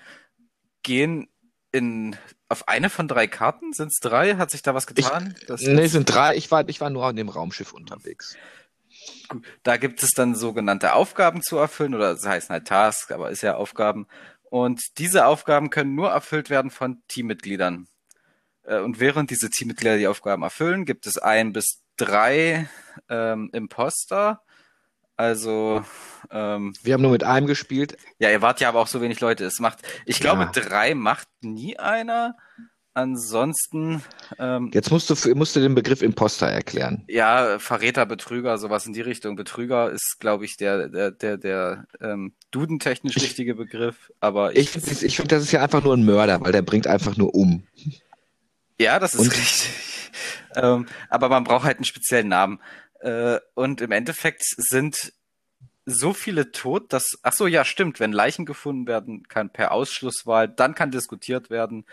gehen 0.83 1.29
in 1.71 2.15
auf 2.49 2.67
eine 2.67 2.89
von 2.89 3.07
drei 3.07 3.27
Karten? 3.27 3.73
Sind 3.73 3.87
es 3.87 3.99
drei? 3.99 4.35
Hat 4.35 4.51
sich 4.51 4.61
da 4.61 4.73
was 4.73 4.87
getan? 4.87 5.35
Ich, 5.47 5.67
nee, 5.67 5.87
sind 5.87 6.05
drei. 6.05 6.35
Ich 6.35 6.51
war, 6.51 6.67
ich 6.67 6.81
war 6.81 6.89
nur 6.89 7.05
an 7.05 7.15
dem 7.15 7.29
Raumschiff 7.29 7.73
unterwegs. 7.73 8.35
Gut, 9.29 9.45
da 9.63 9.77
gibt 9.77 10.01
es 10.03 10.11
dann 10.11 10.35
sogenannte 10.35 10.93
Aufgaben 10.93 11.41
zu 11.41 11.57
erfüllen, 11.57 11.93
oder 11.93 12.13
das 12.13 12.25
heißt 12.25 12.49
halt 12.49 12.67
Tasks, 12.67 13.11
aber 13.11 13.29
ist 13.29 13.41
ja 13.41 13.55
Aufgaben. 13.55 14.07
Und 14.49 14.97
diese 14.97 15.25
Aufgaben 15.25 15.69
können 15.69 15.95
nur 15.95 16.09
erfüllt 16.09 16.49
werden 16.49 16.71
von 16.71 17.03
Teammitgliedern. 17.07 17.87
Äh, 18.63 18.79
und 18.79 18.99
während 18.99 19.29
diese 19.29 19.49
Teammitglieder 19.49 19.97
die 19.97 20.07
Aufgaben 20.07 20.43
erfüllen, 20.43 20.85
gibt 20.85 21.05
es 21.05 21.17
ein 21.17 21.51
bis 21.53 21.81
drei 21.97 22.69
ähm, 23.09 23.49
Imposter. 23.53 24.41
Also 25.17 25.83
ähm, 26.31 26.73
wir 26.83 26.93
haben 26.93 27.01
nur 27.01 27.11
mit 27.11 27.23
einem 27.23 27.47
gespielt. 27.47 27.97
Ja, 28.19 28.29
ihr 28.29 28.41
wart 28.41 28.61
ja 28.61 28.69
aber 28.69 28.79
auch 28.79 28.87
so 28.87 29.01
wenig 29.01 29.19
Leute. 29.19 29.45
Es 29.45 29.59
macht, 29.59 29.79
ich 30.05 30.19
glaube, 30.19 30.43
ja. 30.43 30.51
drei 30.51 30.95
macht 30.95 31.27
nie 31.41 31.77
einer. 31.77 32.35
Ansonsten. 32.93 34.03
Ähm, 34.39 34.71
Jetzt 34.73 34.89
musst 34.89 35.09
du, 35.11 35.35
musst 35.35 35.55
du 35.55 35.59
den 35.59 35.75
Begriff 35.75 36.01
Imposter 36.01 36.47
erklären. 36.47 37.03
Ja, 37.07 37.59
Verräter, 37.59 38.07
Betrüger, 38.07 38.57
sowas 38.57 38.87
in 38.87 38.93
die 38.93 39.01
Richtung. 39.01 39.35
Betrüger 39.35 39.91
ist, 39.91 40.17
glaube 40.19 40.45
ich, 40.45 40.57
der, 40.57 40.89
der, 40.89 41.11
der, 41.11 41.37
der 41.37 41.85
ähm, 42.01 42.33
dudentechnisch 42.49 43.17
ich, 43.17 43.23
richtige 43.23 43.53
Begriff. 43.53 44.11
Aber 44.19 44.55
ich, 44.55 44.75
ich, 44.75 45.03
ich 45.03 45.15
finde, 45.15 45.35
das 45.35 45.43
ist 45.43 45.51
ja 45.51 45.61
einfach 45.61 45.83
nur 45.83 45.95
ein 45.95 46.05
Mörder, 46.05 46.41
weil 46.41 46.51
der 46.51 46.63
bringt 46.63 46.87
einfach 46.87 47.17
nur 47.17 47.35
um. 47.35 47.67
Ja, 48.79 48.97
das 48.97 49.13
ist 49.13 49.21
und? 49.21 49.31
richtig. 49.31 49.69
ähm, 50.55 50.87
aber 51.09 51.29
man 51.29 51.43
braucht 51.43 51.65
halt 51.65 51.77
einen 51.77 51.85
speziellen 51.85 52.29
Namen. 52.29 52.59
Äh, 53.01 53.39
und 53.53 53.81
im 53.81 53.91
Endeffekt 53.91 54.43
sind 54.43 55.13
so 55.85 56.13
viele 56.13 56.51
tot, 56.51 56.91
dass, 56.91 57.17
ach 57.23 57.33
so, 57.33 57.47
ja, 57.47 57.63
stimmt, 57.63 57.99
wenn 57.99 58.11
Leichen 58.11 58.45
gefunden 58.45 58.87
werden 58.87 59.27
kann 59.27 59.49
per 59.49 59.71
Ausschlusswahl, 59.71 60.49
dann 60.49 60.75
kann 60.75 60.91
diskutiert 60.91 61.49
werden, 61.49 61.85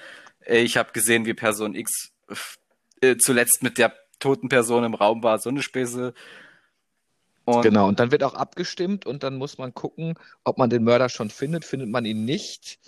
äh, 0.44 0.60
ich 0.60 0.76
habe 0.76 0.92
gesehen, 0.92 1.26
wie 1.26 1.34
Person 1.34 1.74
X 1.74 2.12
äh, 3.00 3.16
zuletzt 3.16 3.62
mit 3.62 3.78
der 3.78 3.94
toten 4.18 4.48
Person 4.48 4.84
im 4.84 4.94
Raum 4.94 5.22
war, 5.22 5.38
so 5.38 5.50
eine 5.50 5.62
Späße. 5.62 6.14
Und 7.44 7.62
genau, 7.62 7.88
und 7.88 8.00
dann 8.00 8.10
wird 8.10 8.24
auch 8.24 8.34
abgestimmt 8.34 9.06
und 9.06 9.22
dann 9.22 9.36
muss 9.36 9.58
man 9.58 9.74
gucken, 9.74 10.14
ob 10.44 10.58
man 10.58 10.70
den 10.70 10.82
Mörder 10.82 11.08
schon 11.08 11.30
findet. 11.30 11.64
Findet 11.64 11.90
man 11.90 12.04
ihn 12.04 12.24
nicht? 12.24 12.78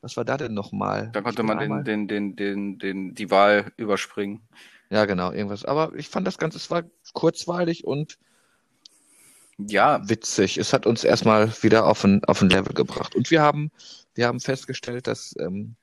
Was 0.00 0.16
war 0.16 0.24
da 0.24 0.36
denn 0.36 0.54
nochmal? 0.54 1.10
Da 1.12 1.20
konnte 1.20 1.42
man 1.42 1.58
den, 1.58 1.84
den, 1.84 2.08
den, 2.08 2.36
den, 2.36 2.78
den, 2.78 3.14
die 3.14 3.30
Wahl 3.30 3.72
überspringen. 3.76 4.40
Ja, 4.90 5.04
genau, 5.04 5.32
irgendwas. 5.32 5.64
Aber 5.64 5.94
ich 5.96 6.08
fand 6.08 6.26
das 6.26 6.38
Ganze, 6.38 6.58
es 6.58 6.70
war 6.70 6.84
kurzweilig 7.12 7.84
und 7.84 8.18
ja, 9.58 10.06
witzig. 10.08 10.58
Es 10.58 10.72
hat 10.72 10.86
uns 10.86 11.02
erstmal 11.02 11.50
wieder 11.62 11.86
auf 11.86 12.04
ein, 12.04 12.22
auf 12.24 12.42
ein 12.42 12.50
Level 12.50 12.74
gebracht. 12.74 13.14
Und 13.14 13.30
wir 13.30 13.40
haben, 13.40 13.70
wir 14.14 14.26
haben 14.26 14.40
festgestellt, 14.40 15.06
dass 15.06 15.34
ähm, 15.38 15.76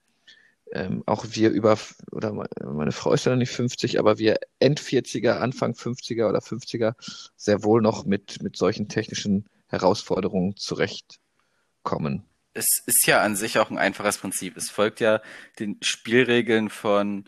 ähm, 0.74 1.03
auch 1.05 1.25
wir 1.29 1.51
über, 1.51 1.77
oder 2.12 2.33
meine 2.63 2.91
Frau 2.91 3.13
ist 3.13 3.25
ja 3.25 3.31
noch 3.31 3.38
nicht 3.38 3.51
50, 3.51 4.00
aber 4.00 4.17
wir 4.17 4.38
End-40er, 4.60 5.38
Anfang 5.38 5.74
50er 5.74 6.27
oder 6.27 6.39
50er 6.39 6.95
sehr 7.36 7.63
wohl 7.63 7.81
noch 7.81 8.05
mit, 8.05 8.41
mit 8.41 8.57
solchen 8.57 8.89
technischen 8.89 9.45
Herausforderungen 9.67 10.55
zurechtkommen. 10.55 12.24
Es 12.53 12.83
ist 12.86 13.05
ja 13.07 13.22
an 13.22 13.36
sich 13.36 13.60
auch 13.60 13.69
ein 13.69 13.77
einfaches 13.77 14.17
Prinzip. 14.17 14.57
Es 14.57 14.69
folgt 14.69 15.00
ja 15.00 15.22
den 15.60 15.77
Spielregeln 15.81 16.69
von 16.69 17.25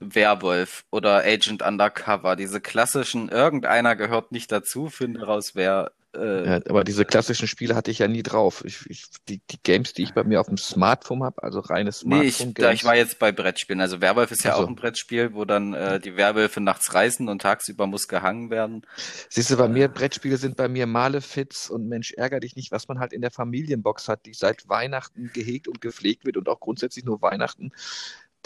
Werwolf 0.00 0.84
oder 0.90 1.24
Agent 1.24 1.62
Undercover. 1.62 2.36
Diese 2.36 2.60
klassischen, 2.60 3.28
irgendeiner 3.28 3.96
gehört 3.96 4.32
nicht 4.32 4.50
dazu, 4.50 4.88
finde 4.88 5.24
raus, 5.24 5.52
wer 5.54 5.92
äh, 6.12 6.46
ja, 6.46 6.60
aber 6.68 6.82
diese 6.82 7.04
klassischen 7.04 7.46
Spiele 7.46 7.76
hatte 7.76 7.90
ich 7.90 8.00
ja 8.00 8.08
nie 8.08 8.22
drauf. 8.22 8.64
Ich, 8.64 8.84
ich, 8.88 9.04
die, 9.28 9.40
die 9.48 9.62
Games, 9.62 9.92
die 9.92 10.02
ich 10.02 10.12
bei 10.12 10.24
mir 10.24 10.40
auf 10.40 10.48
dem 10.48 10.56
Smartphone 10.56 11.22
habe, 11.22 11.42
also 11.42 11.60
reine 11.60 11.92
Smartphone-Games. 11.92 12.40
Nee, 12.40 12.46
ich, 12.48 12.54
da, 12.54 12.72
ich 12.72 12.84
war 12.84 12.96
jetzt 12.96 13.18
bei 13.20 13.30
Brettspielen. 13.30 13.80
Also 13.80 14.00
Werwolf 14.00 14.32
ist 14.32 14.42
ja 14.42 14.52
also. 14.52 14.64
auch 14.64 14.68
ein 14.68 14.74
Brettspiel, 14.74 15.34
wo 15.34 15.44
dann 15.44 15.72
äh, 15.72 16.00
die 16.00 16.16
Werwölfe 16.16 16.60
nachts 16.60 16.94
reisen 16.94 17.28
und 17.28 17.42
tagsüber 17.42 17.86
muss 17.86 18.08
gehangen 18.08 18.50
werden. 18.50 18.82
Siehst 19.28 19.50
du, 19.50 19.56
bei 19.56 19.66
äh, 19.66 19.68
mir, 19.68 19.88
Brettspiele 19.88 20.36
sind 20.36 20.56
bei 20.56 20.68
mir 20.68 20.86
Malefits 20.86 21.70
und 21.70 21.88
Mensch, 21.88 22.12
ärger 22.12 22.40
dich 22.40 22.56
nicht, 22.56 22.72
was 22.72 22.88
man 22.88 22.98
halt 22.98 23.12
in 23.12 23.20
der 23.20 23.30
Familienbox 23.30 24.08
hat, 24.08 24.26
die 24.26 24.34
seit 24.34 24.68
Weihnachten 24.68 25.30
gehegt 25.32 25.68
und 25.68 25.80
gepflegt 25.80 26.24
wird 26.24 26.36
und 26.36 26.48
auch 26.48 26.58
grundsätzlich 26.58 27.04
nur 27.04 27.22
Weihnachten 27.22 27.70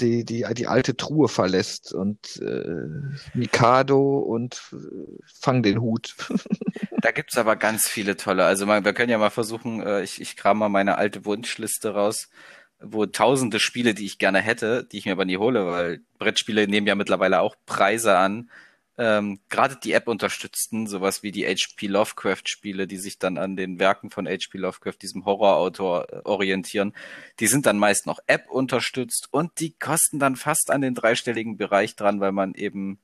die, 0.01 0.25
die, 0.25 0.45
die 0.55 0.67
alte 0.67 0.97
Truhe 0.97 1.29
verlässt 1.29 1.93
und 1.93 2.41
äh, 2.43 2.89
Mikado 3.35 4.19
und 4.19 4.61
äh, 4.73 4.77
fang 5.41 5.63
den 5.63 5.81
Hut. 5.81 6.15
da 7.01 7.11
gibt's 7.11 7.39
aber 7.39 7.57
ganz 7.57 7.89
viele 7.89 8.17
tolle. 8.17 8.45
Also 8.45 8.67
man, 8.67 8.85
wir 8.85 8.95
können 8.95 9.11
ja 9.11 9.19
mal 9.19 9.31
versuchen, 9.31 9.83
äh, 9.83 10.03
ich, 10.03 10.21
ich 10.21 10.37
kram 10.37 10.59
mal 10.59 10.69
meine 10.69 10.99
alte 10.99 11.25
Wunschliste 11.25 11.91
raus, 11.91 12.29
wo 12.81 13.07
tausende 13.07 13.61
Spiele, 13.61 13.95
die 13.95 14.07
ich 14.07 14.19
gerne 14.19 14.41
hätte, 14.41 14.85
die 14.85 14.99
ich 14.99 15.07
mir 15.07 15.13
aber 15.13 15.25
nie 15.25 15.39
hole, 15.39 15.67
weil 15.67 16.01
Brettspiele 16.19 16.67
nehmen 16.67 16.87
ja 16.87 16.95
mittlerweile 16.95 17.41
auch 17.41 17.57
Preise 17.67 18.17
an 18.17 18.51
ähm, 18.97 19.41
gerade 19.49 19.77
die 19.77 19.93
App 19.93 20.07
unterstützten, 20.07 20.87
sowas 20.87 21.23
wie 21.23 21.33
die 21.33 21.45
HP 21.47 21.89
Lovecraft-Spiele, 21.89 22.87
die 22.87 22.99
sich 22.99 23.19
dann 23.19 23.39
an 23.39 23.57
den 23.57 23.79
Werken 23.79 24.11
von 24.11 24.27
HP 24.27 24.59
Lovecraft, 24.59 24.99
diesem 25.03 25.25
Horrorautor, 25.25 26.07
äh, 26.13 26.21
orientieren, 26.25 26.95
die 27.41 27.49
sind 27.49 27.67
dann 27.67 27.79
meist 27.79 28.07
noch 28.07 28.21
App 28.27 28.49
unterstützt 28.51 29.29
und 29.33 29.59
die 29.59 29.73
kosten 29.73 30.19
dann 30.19 30.37
fast 30.37 30.71
an 30.71 30.81
den 30.81 30.95
dreistelligen 30.95 31.57
Bereich 31.57 31.97
dran, 31.97 32.21
weil 32.21 32.33
man 32.33 32.55
eben 32.55 32.99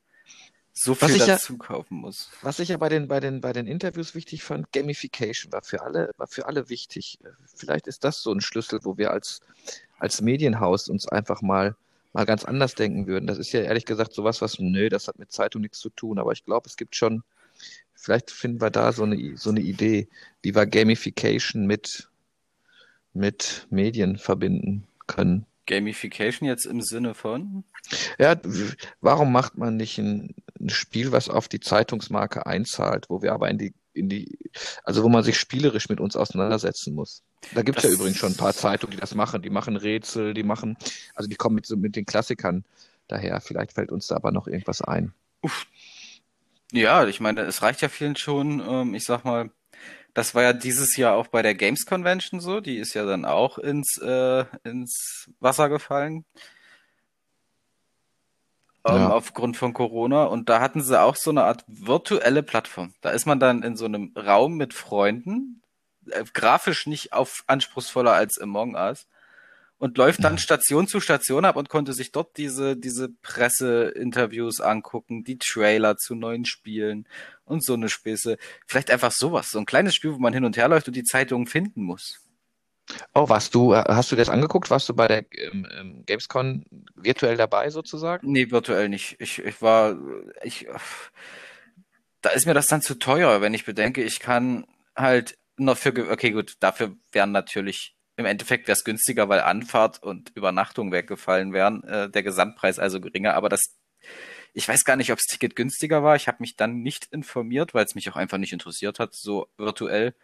so 0.72 0.94
viel 0.94 1.18
dazu 1.18 1.54
ja, 1.54 1.58
kaufen 1.58 1.96
muss. 1.98 2.30
Was 2.42 2.60
ich 2.60 2.68
ja 2.68 2.76
bei 2.76 2.88
den, 2.88 3.08
bei 3.08 3.18
den, 3.18 3.40
bei 3.40 3.52
den 3.52 3.66
Interviews 3.66 4.14
wichtig 4.14 4.44
fand, 4.44 4.72
Gamification 4.72 5.52
war 5.52 5.62
für 5.62 5.82
alle, 5.82 6.12
war 6.16 6.28
für 6.28 6.46
alle 6.46 6.68
wichtig. 6.68 7.18
Vielleicht 7.54 7.88
ist 7.88 8.04
das 8.04 8.22
so 8.22 8.32
ein 8.32 8.40
Schlüssel, 8.40 8.80
wo 8.84 8.96
wir 8.96 9.10
als, 9.10 9.40
als 9.98 10.20
Medienhaus 10.20 10.88
uns 10.88 11.08
einfach 11.08 11.42
mal 11.42 11.74
mal 12.12 12.24
ganz 12.24 12.44
anders 12.44 12.74
denken 12.74 13.06
würden. 13.06 13.26
Das 13.26 13.38
ist 13.38 13.52
ja 13.52 13.60
ehrlich 13.60 13.84
gesagt 13.84 14.12
sowas, 14.12 14.40
was, 14.40 14.58
nö, 14.58 14.88
das 14.88 15.08
hat 15.08 15.18
mit 15.18 15.32
Zeitung 15.32 15.62
nichts 15.62 15.78
zu 15.78 15.90
tun. 15.90 16.18
Aber 16.18 16.32
ich 16.32 16.44
glaube, 16.44 16.68
es 16.68 16.76
gibt 16.76 16.96
schon, 16.96 17.22
vielleicht 17.94 18.30
finden 18.30 18.60
wir 18.60 18.70
da 18.70 18.92
so 18.92 19.04
eine, 19.04 19.36
so 19.36 19.50
eine 19.50 19.60
Idee, 19.60 20.08
wie 20.42 20.54
wir 20.54 20.66
Gamification 20.66 21.66
mit, 21.66 22.08
mit 23.14 23.66
Medien 23.70 24.18
verbinden 24.18 24.86
können. 25.06 25.46
Gamification 25.66 26.48
jetzt 26.48 26.66
im 26.66 26.80
Sinne 26.80 27.14
von? 27.14 27.62
Ja, 28.18 28.34
warum 29.00 29.30
macht 29.30 29.56
man 29.56 29.76
nicht 29.76 29.98
ein, 29.98 30.34
ein 30.58 30.68
Spiel, 30.68 31.12
was 31.12 31.28
auf 31.28 31.46
die 31.46 31.60
Zeitungsmarke 31.60 32.44
einzahlt, 32.46 33.08
wo 33.08 33.22
wir 33.22 33.32
aber 33.32 33.48
in 33.50 33.58
die 33.58 33.72
in 34.00 34.08
die, 34.08 34.38
also 34.82 35.02
wo 35.02 35.08
man 35.08 35.22
sich 35.22 35.38
spielerisch 35.38 35.88
mit 35.88 36.00
uns 36.00 36.16
auseinandersetzen 36.16 36.94
muss. 36.94 37.22
Da 37.54 37.62
gibt 37.62 37.78
es 37.78 37.84
ja 37.84 37.90
übrigens 37.90 38.18
schon 38.18 38.32
ein 38.32 38.36
paar 38.36 38.54
Zeitungen, 38.54 38.92
die 38.92 39.00
das 39.00 39.14
machen. 39.14 39.42
Die 39.42 39.50
machen 39.50 39.76
Rätsel, 39.76 40.34
die 40.34 40.42
machen, 40.42 40.76
also 41.14 41.28
die 41.28 41.36
kommen 41.36 41.54
mit, 41.54 41.66
so, 41.66 41.76
mit 41.76 41.96
den 41.96 42.06
Klassikern 42.06 42.64
daher. 43.08 43.40
Vielleicht 43.40 43.72
fällt 43.72 43.92
uns 43.92 44.08
da 44.08 44.16
aber 44.16 44.32
noch 44.32 44.46
irgendwas 44.46 44.82
ein. 44.82 45.12
Uff. 45.42 45.66
Ja, 46.72 47.06
ich 47.06 47.20
meine, 47.20 47.42
es 47.42 47.62
reicht 47.62 47.80
ja 47.82 47.88
vielen 47.88 48.16
schon. 48.16 48.60
Ähm, 48.60 48.94
ich 48.94 49.04
sag 49.04 49.24
mal, 49.24 49.50
das 50.14 50.34
war 50.34 50.42
ja 50.42 50.52
dieses 50.52 50.96
Jahr 50.96 51.14
auch 51.16 51.28
bei 51.28 51.42
der 51.42 51.54
Games 51.54 51.86
Convention 51.86 52.40
so. 52.40 52.60
Die 52.60 52.76
ist 52.76 52.94
ja 52.94 53.04
dann 53.04 53.24
auch 53.24 53.58
ins, 53.58 53.98
äh, 53.98 54.44
ins 54.64 55.30
Wasser 55.40 55.68
gefallen 55.68 56.24
ähm, 58.86 58.96
ja. 58.96 59.10
aufgrund 59.10 59.56
von 59.56 59.72
Corona. 59.72 60.24
Und 60.24 60.48
da 60.48 60.60
hatten 60.60 60.82
sie 60.82 61.00
auch 61.00 61.16
so 61.16 61.30
eine 61.30 61.44
Art 61.44 61.64
virtuelle 61.66 62.42
Plattform. 62.42 62.94
Da 63.00 63.10
ist 63.10 63.26
man 63.26 63.40
dann 63.40 63.62
in 63.62 63.76
so 63.76 63.84
einem 63.84 64.12
Raum 64.16 64.56
mit 64.56 64.74
Freunden, 64.74 65.62
äh, 66.10 66.24
grafisch 66.32 66.86
nicht 66.86 67.12
auf 67.12 67.44
anspruchsvoller 67.46 68.12
als 68.12 68.38
Among 68.38 68.74
Us 68.74 69.06
und 69.78 69.96
läuft 69.96 70.22
dann. 70.22 70.38
Station 70.38 70.86
zu 70.86 71.00
Station 71.00 71.44
ab 71.44 71.56
und 71.56 71.68
konnte 71.68 71.92
sich 71.92 72.12
dort 72.12 72.36
diese, 72.36 72.76
diese 72.76 73.08
Presseinterviews 73.22 74.60
angucken, 74.60 75.24
die 75.24 75.38
Trailer 75.38 75.96
zu 75.96 76.14
neuen 76.14 76.44
Spielen 76.44 77.08
und 77.44 77.64
so 77.64 77.74
eine 77.74 77.88
Späße. 77.88 78.36
Vielleicht 78.66 78.90
einfach 78.90 79.10
sowas, 79.10 79.48
so 79.50 79.58
ein 79.58 79.66
kleines 79.66 79.94
Spiel, 79.94 80.12
wo 80.12 80.18
man 80.18 80.34
hin 80.34 80.44
und 80.44 80.56
her 80.56 80.68
läuft 80.68 80.88
und 80.88 80.96
die 80.96 81.04
Zeitungen 81.04 81.46
finden 81.46 81.82
muss. 81.82 82.20
Oh, 83.14 83.28
warst 83.28 83.54
du, 83.54 83.72
äh, 83.72 83.84
hast 83.88 84.12
du 84.12 84.16
das 84.16 84.28
angeguckt? 84.28 84.70
Warst 84.70 84.88
du 84.88 84.94
bei 84.94 85.08
der 85.08 85.24
ähm, 85.32 85.66
ähm, 85.76 86.04
Gamescom 86.06 86.64
virtuell 86.94 87.36
dabei 87.36 87.70
sozusagen? 87.70 88.30
Nee, 88.30 88.50
virtuell 88.50 88.88
nicht. 88.88 89.16
Ich, 89.20 89.38
ich 89.38 89.60
war, 89.62 89.96
ich, 90.42 90.66
da 92.22 92.30
ist 92.30 92.46
mir 92.46 92.54
das 92.54 92.66
dann 92.66 92.82
zu 92.82 92.98
teuer, 92.98 93.40
wenn 93.40 93.54
ich 93.54 93.64
bedenke, 93.64 94.02
ich 94.02 94.20
kann 94.20 94.66
halt 94.96 95.38
noch 95.56 95.76
für, 95.76 96.10
okay, 96.10 96.30
gut, 96.30 96.54
dafür 96.60 96.96
wären 97.12 97.32
natürlich, 97.32 97.94
im 98.16 98.26
Endeffekt 98.26 98.66
wäre 98.66 98.76
es 98.76 98.84
günstiger, 98.84 99.28
weil 99.28 99.40
Anfahrt 99.40 100.02
und 100.02 100.30
Übernachtung 100.34 100.92
weggefallen 100.92 101.52
wären, 101.52 101.84
äh, 101.84 102.10
der 102.10 102.22
Gesamtpreis 102.22 102.78
also 102.78 103.00
geringer, 103.00 103.34
aber 103.34 103.48
das, 103.48 103.76
ich 104.52 104.68
weiß 104.68 104.84
gar 104.84 104.96
nicht, 104.96 105.12
ob 105.12 105.18
das 105.18 105.26
Ticket 105.26 105.56
günstiger 105.56 106.02
war. 106.02 106.16
Ich 106.16 106.28
habe 106.28 106.38
mich 106.40 106.56
dann 106.56 106.82
nicht 106.82 107.06
informiert, 107.12 107.74
weil 107.74 107.84
es 107.84 107.94
mich 107.94 108.10
auch 108.10 108.16
einfach 108.16 108.38
nicht 108.38 108.52
interessiert 108.52 108.98
hat, 108.98 109.14
so 109.14 109.48
virtuell. 109.56 110.14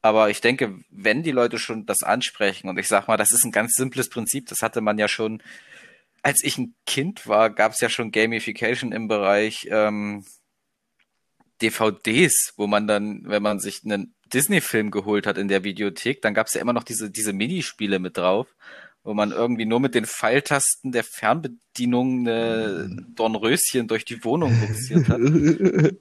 Aber 0.00 0.30
ich 0.30 0.40
denke, 0.40 0.78
wenn 0.90 1.22
die 1.22 1.32
Leute 1.32 1.58
schon 1.58 1.86
das 1.86 2.02
ansprechen, 2.02 2.68
und 2.68 2.78
ich 2.78 2.88
sag 2.88 3.08
mal, 3.08 3.16
das 3.16 3.32
ist 3.32 3.44
ein 3.44 3.52
ganz 3.52 3.74
simples 3.74 4.08
Prinzip, 4.08 4.46
das 4.46 4.62
hatte 4.62 4.80
man 4.80 4.98
ja 4.98 5.08
schon, 5.08 5.42
als 6.22 6.42
ich 6.42 6.58
ein 6.58 6.74
Kind 6.86 7.26
war, 7.26 7.50
gab 7.50 7.72
es 7.72 7.80
ja 7.80 7.88
schon 7.88 8.12
Gamification 8.12 8.92
im 8.92 9.08
Bereich 9.08 9.66
ähm, 9.70 10.24
DVDs, 11.60 12.54
wo 12.56 12.66
man 12.66 12.86
dann, 12.86 13.22
wenn 13.24 13.42
man 13.42 13.58
sich 13.58 13.82
einen 13.84 14.14
Disney-Film 14.32 14.90
geholt 14.90 15.26
hat 15.26 15.38
in 15.38 15.48
der 15.48 15.64
Videothek, 15.64 16.22
dann 16.22 16.34
gab 16.34 16.46
es 16.46 16.54
ja 16.54 16.60
immer 16.60 16.72
noch 16.72 16.84
diese, 16.84 17.10
diese 17.10 17.32
Minispiele 17.32 17.98
mit 17.98 18.16
drauf, 18.16 18.46
wo 19.02 19.14
man 19.14 19.32
irgendwie 19.32 19.64
nur 19.64 19.80
mit 19.80 19.94
den 19.94 20.06
Pfeiltasten 20.06 20.92
der 20.92 21.02
Fernbedienung 21.02 22.20
eine 22.20 23.04
Dornröschen 23.14 23.88
durch 23.88 24.04
die 24.04 24.22
Wohnung 24.22 24.54
buxiert 24.60 25.08
hat. 25.08 25.18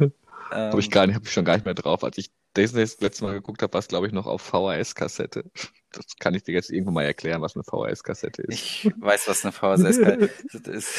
ähm, 0.00 0.12
habe 0.50 0.80
ich 0.80 0.90
gar 0.90 1.06
nicht, 1.06 1.16
habe 1.16 1.26
ich 1.26 1.32
schon 1.32 1.44
gar 1.44 1.54
nicht 1.54 1.66
mehr 1.66 1.74
drauf. 1.74 2.02
Als 2.02 2.18
ich 2.18 2.30
Disney 2.56 2.80
das 2.80 3.00
letzte 3.00 3.24
Mal 3.24 3.34
geguckt 3.34 3.62
habe, 3.62 3.72
war 3.72 3.80
es 3.80 3.88
glaube 3.88 4.06
ich 4.06 4.12
noch 4.12 4.26
auf 4.26 4.42
VHS-Kassette. 4.42 5.44
Das 5.92 6.16
kann 6.18 6.34
ich 6.34 6.42
dir 6.42 6.52
jetzt 6.52 6.70
irgendwann 6.70 6.94
mal 6.94 7.04
erklären, 7.04 7.40
was 7.40 7.56
eine 7.56 7.64
VHS-Kassette 7.64 8.42
ist. 8.42 8.54
Ich 8.54 8.92
weiß, 8.98 9.28
was 9.28 9.44
eine 9.44 9.52
VHS-Kassette 9.52 10.70
ist. 10.70 10.94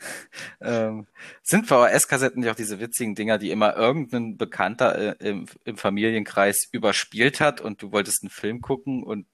ähm, 0.60 1.06
sind 1.42 1.66
VHS-Kassetten 1.66 2.40
nicht 2.40 2.50
auch 2.50 2.56
diese 2.56 2.80
witzigen 2.80 3.14
Dinger, 3.14 3.38
die 3.38 3.50
immer 3.50 3.76
irgendein 3.76 4.36
Bekannter 4.36 5.20
äh, 5.20 5.28
im, 5.28 5.46
im 5.64 5.76
Familienkreis 5.76 6.68
überspielt 6.70 7.40
hat 7.40 7.60
und 7.60 7.82
du 7.82 7.92
wolltest 7.92 8.22
einen 8.22 8.30
Film 8.30 8.60
gucken 8.60 9.02
und 9.02 9.26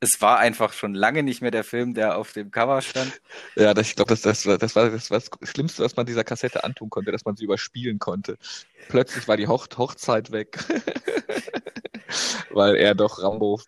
es 0.00 0.20
war 0.20 0.38
einfach 0.38 0.72
schon 0.72 0.94
lange 0.94 1.22
nicht 1.22 1.42
mehr 1.42 1.50
der 1.50 1.64
Film, 1.64 1.92
der 1.92 2.16
auf 2.16 2.32
dem 2.32 2.50
Cover 2.50 2.80
stand. 2.80 3.20
Ja, 3.54 3.74
das, 3.74 3.88
ich 3.88 3.96
glaube, 3.96 4.08
das, 4.10 4.22
das, 4.22 4.42
das, 4.42 4.74
war, 4.74 4.90
das 4.90 5.08
das 5.08 5.30
Schlimmste, 5.42 5.84
was 5.84 5.94
man 5.94 6.06
dieser 6.06 6.24
Kassette 6.24 6.64
antun 6.64 6.88
konnte, 6.88 7.12
dass 7.12 7.26
man 7.26 7.36
sie 7.36 7.44
überspielen 7.44 7.98
konnte. 7.98 8.38
Plötzlich 8.88 9.28
war 9.28 9.36
die 9.36 9.46
Hoch 9.46 9.68
Hochzeit 9.76 10.32
weg, 10.32 10.58
weil 12.50 12.76
er 12.76 12.94
doch 12.94 13.22
Rambo 13.22 13.60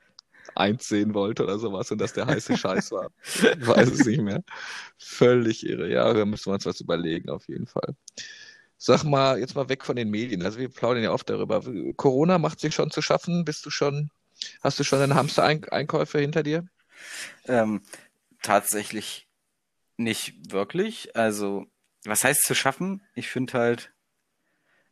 1 0.55 0.89
sehen 0.89 1.15
wollte 1.15 1.45
oder 1.45 1.59
sowas 1.59 1.91
und 1.91 2.01
dass 2.01 2.15
der 2.15 2.27
heiße 2.27 2.57
Scheiß 2.57 2.93
war. 2.93 3.11
Ich 3.25 3.67
weiß 3.67 3.91
es 3.91 4.07
nicht 4.07 4.23
mehr. 4.23 4.43
Völlig 4.99 5.67
irre. 5.67 5.91
Ja, 5.91 6.13
da 6.13 6.25
müssen 6.25 6.47
wir 6.47 6.55
uns 6.55 6.67
was 6.67 6.81
überlegen, 6.81 7.29
auf 7.29 7.47
jeden 7.49 7.67
Fall. 7.67 7.95
Sag 8.79 9.05
mal, 9.05 9.39
jetzt 9.39 9.55
mal 9.55 9.69
weg 9.69 9.85
von 9.85 9.97
den 9.97 10.11
Medien. 10.11 10.43
Also 10.43 10.59
wir 10.59 10.69
plaudern 10.69 11.05
ja 11.05 11.13
oft 11.13 11.29
darüber. 11.31 11.63
Corona 11.97 12.39
macht 12.39 12.59
sich 12.59 12.75
schon 12.75 12.91
zu 12.91 13.01
schaffen. 13.01 13.45
Bist 13.45 13.65
du 13.65 13.71
schon 13.71 14.11
Hast 14.63 14.79
du 14.79 14.85
schon 14.85 14.99
deine 14.99 15.15
Hamster-Einkäufe 15.15 16.19
hinter 16.19 16.43
dir? 16.43 16.67
Ähm, 17.47 17.83
tatsächlich 18.43 19.29
nicht 19.97 20.53
wirklich. 20.53 21.17
Also, 21.17 21.67
was 22.05 22.25
heißt 22.25 22.43
zu 22.43 22.55
schaffen? 22.55 23.03
Ich 23.15 23.29
finde 23.29 23.55
halt, 23.55 23.93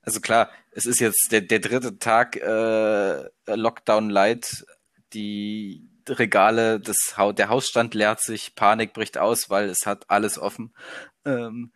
also 0.03 0.21
klar, 0.21 0.51
es 0.71 0.87
ist 0.87 1.01
jetzt 1.01 1.31
der, 1.31 1.41
der 1.43 1.59
dritte 1.59 1.99
Tag 1.99 2.37
äh, 2.37 3.25
Lockdown 3.47 4.11
Light, 4.11 4.65
die 5.13 5.89
Regale, 6.09 6.81
das, 6.81 6.97
der 7.37 7.49
Hausstand 7.49 7.95
leert 7.95 8.21
sich, 8.23 8.55
Panik 8.55 8.93
bricht 8.93 9.19
aus, 9.19 9.51
weil 9.51 9.69
es 9.69 9.87
hat 9.87 10.05
alles 10.09 10.39
offen. 10.39 10.73
Ähm, 11.25 11.73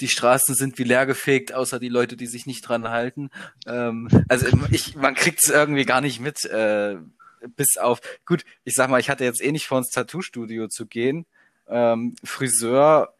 die 0.00 0.08
Straßen 0.08 0.54
sind 0.54 0.78
wie 0.78 0.84
leergefegt, 0.84 1.52
außer 1.52 1.80
die 1.80 1.88
Leute, 1.88 2.16
die 2.16 2.26
sich 2.26 2.46
nicht 2.46 2.62
dran 2.62 2.88
halten. 2.88 3.30
Ähm, 3.66 4.08
also 4.28 4.46
ich, 4.70 4.94
man 4.96 5.14
kriegt 5.14 5.40
es 5.42 5.50
irgendwie 5.50 5.84
gar 5.84 6.00
nicht 6.00 6.20
mit. 6.20 6.44
Äh, 6.44 6.96
bis 7.56 7.76
auf, 7.76 8.00
gut, 8.26 8.44
ich 8.64 8.74
sag 8.74 8.90
mal, 8.90 9.00
ich 9.00 9.10
hatte 9.10 9.24
jetzt 9.24 9.42
eh 9.42 9.52
nicht 9.52 9.66
vor, 9.66 9.78
ins 9.78 9.90
Tattoo-Studio 9.90 10.68
zu 10.68 10.86
gehen. 10.86 11.26
Ähm, 11.68 12.16
Friseur 12.24 13.14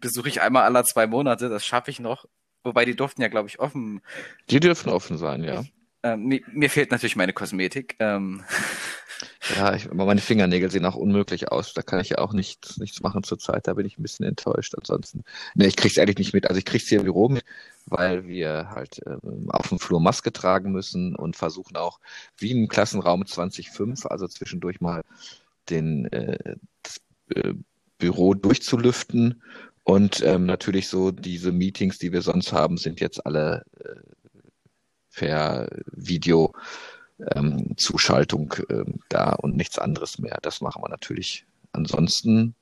besuche 0.00 0.28
ich 0.28 0.40
einmal 0.40 0.64
alle 0.64 0.84
zwei 0.84 1.06
Monate, 1.06 1.48
das 1.48 1.64
schaffe 1.64 1.90
ich 1.90 2.00
noch. 2.00 2.26
Wobei 2.62 2.84
die 2.84 2.96
durften 2.96 3.22
ja, 3.22 3.28
glaube 3.28 3.48
ich, 3.48 3.60
offen. 3.60 4.02
Die 4.50 4.60
dürfen 4.60 4.90
offen 4.90 5.18
sein, 5.18 5.44
ja. 5.44 5.64
Ähm, 6.02 6.24
mir, 6.24 6.40
mir, 6.52 6.68
fehlt 6.68 6.90
natürlich 6.90 7.16
meine 7.16 7.32
Kosmetik. 7.32 7.96
Ähm. 8.00 8.44
Ja, 9.54 9.74
ich, 9.74 9.90
meine 9.92 10.20
Fingernägel 10.20 10.70
sehen 10.70 10.84
auch 10.84 10.94
unmöglich 10.94 11.50
aus. 11.50 11.72
Da 11.72 11.82
kann 11.82 12.00
ich 12.00 12.10
ja 12.10 12.18
auch 12.18 12.32
nichts, 12.32 12.78
nichts 12.78 13.00
machen 13.00 13.22
zurzeit. 13.22 13.66
Da 13.66 13.74
bin 13.74 13.86
ich 13.86 13.98
ein 13.98 14.02
bisschen 14.02 14.26
enttäuscht. 14.26 14.74
Ansonsten, 14.76 15.24
ne, 15.54 15.66
ich 15.66 15.76
krieg's 15.76 15.96
ehrlich 15.96 16.18
nicht 16.18 16.34
mit. 16.34 16.48
Also 16.48 16.58
ich 16.58 16.64
krieg's 16.64 16.88
hier 16.88 16.98
im 16.98 17.04
Büro 17.04 17.28
mit, 17.28 17.44
weil 17.86 18.26
wir 18.26 18.70
halt 18.70 19.00
ähm, 19.06 19.50
auf 19.50 19.68
dem 19.68 19.78
Flur 19.78 20.00
Maske 20.00 20.32
tragen 20.32 20.72
müssen 20.72 21.14
und 21.16 21.36
versuchen 21.36 21.76
auch 21.76 22.00
wie 22.36 22.50
im 22.50 22.68
Klassenraum 22.68 23.26
2005, 23.26 24.06
also 24.06 24.28
zwischendurch 24.28 24.80
mal 24.80 25.02
den 25.70 26.06
äh, 26.12 26.56
das, 26.82 27.00
äh, 27.34 27.54
Büro 27.98 28.34
durchzulüften. 28.34 29.42
Und 29.84 30.20
ähm, 30.22 30.46
natürlich 30.46 30.88
so 30.88 31.12
diese 31.12 31.52
Meetings, 31.52 31.98
die 31.98 32.12
wir 32.12 32.22
sonst 32.22 32.52
haben, 32.52 32.76
sind 32.76 33.00
jetzt 33.00 33.24
alle 33.24 33.64
äh, 33.78 33.94
per 35.14 35.68
Video 35.92 36.52
ähm, 37.34 37.76
Zuschaltung 37.76 38.54
ähm, 38.70 39.00
da 39.08 39.32
und 39.32 39.56
nichts 39.56 39.78
anderes 39.78 40.18
mehr. 40.18 40.38
Das 40.42 40.60
machen 40.60 40.82
wir 40.82 40.88
natürlich. 40.88 41.46
Ansonsten, 41.72 42.54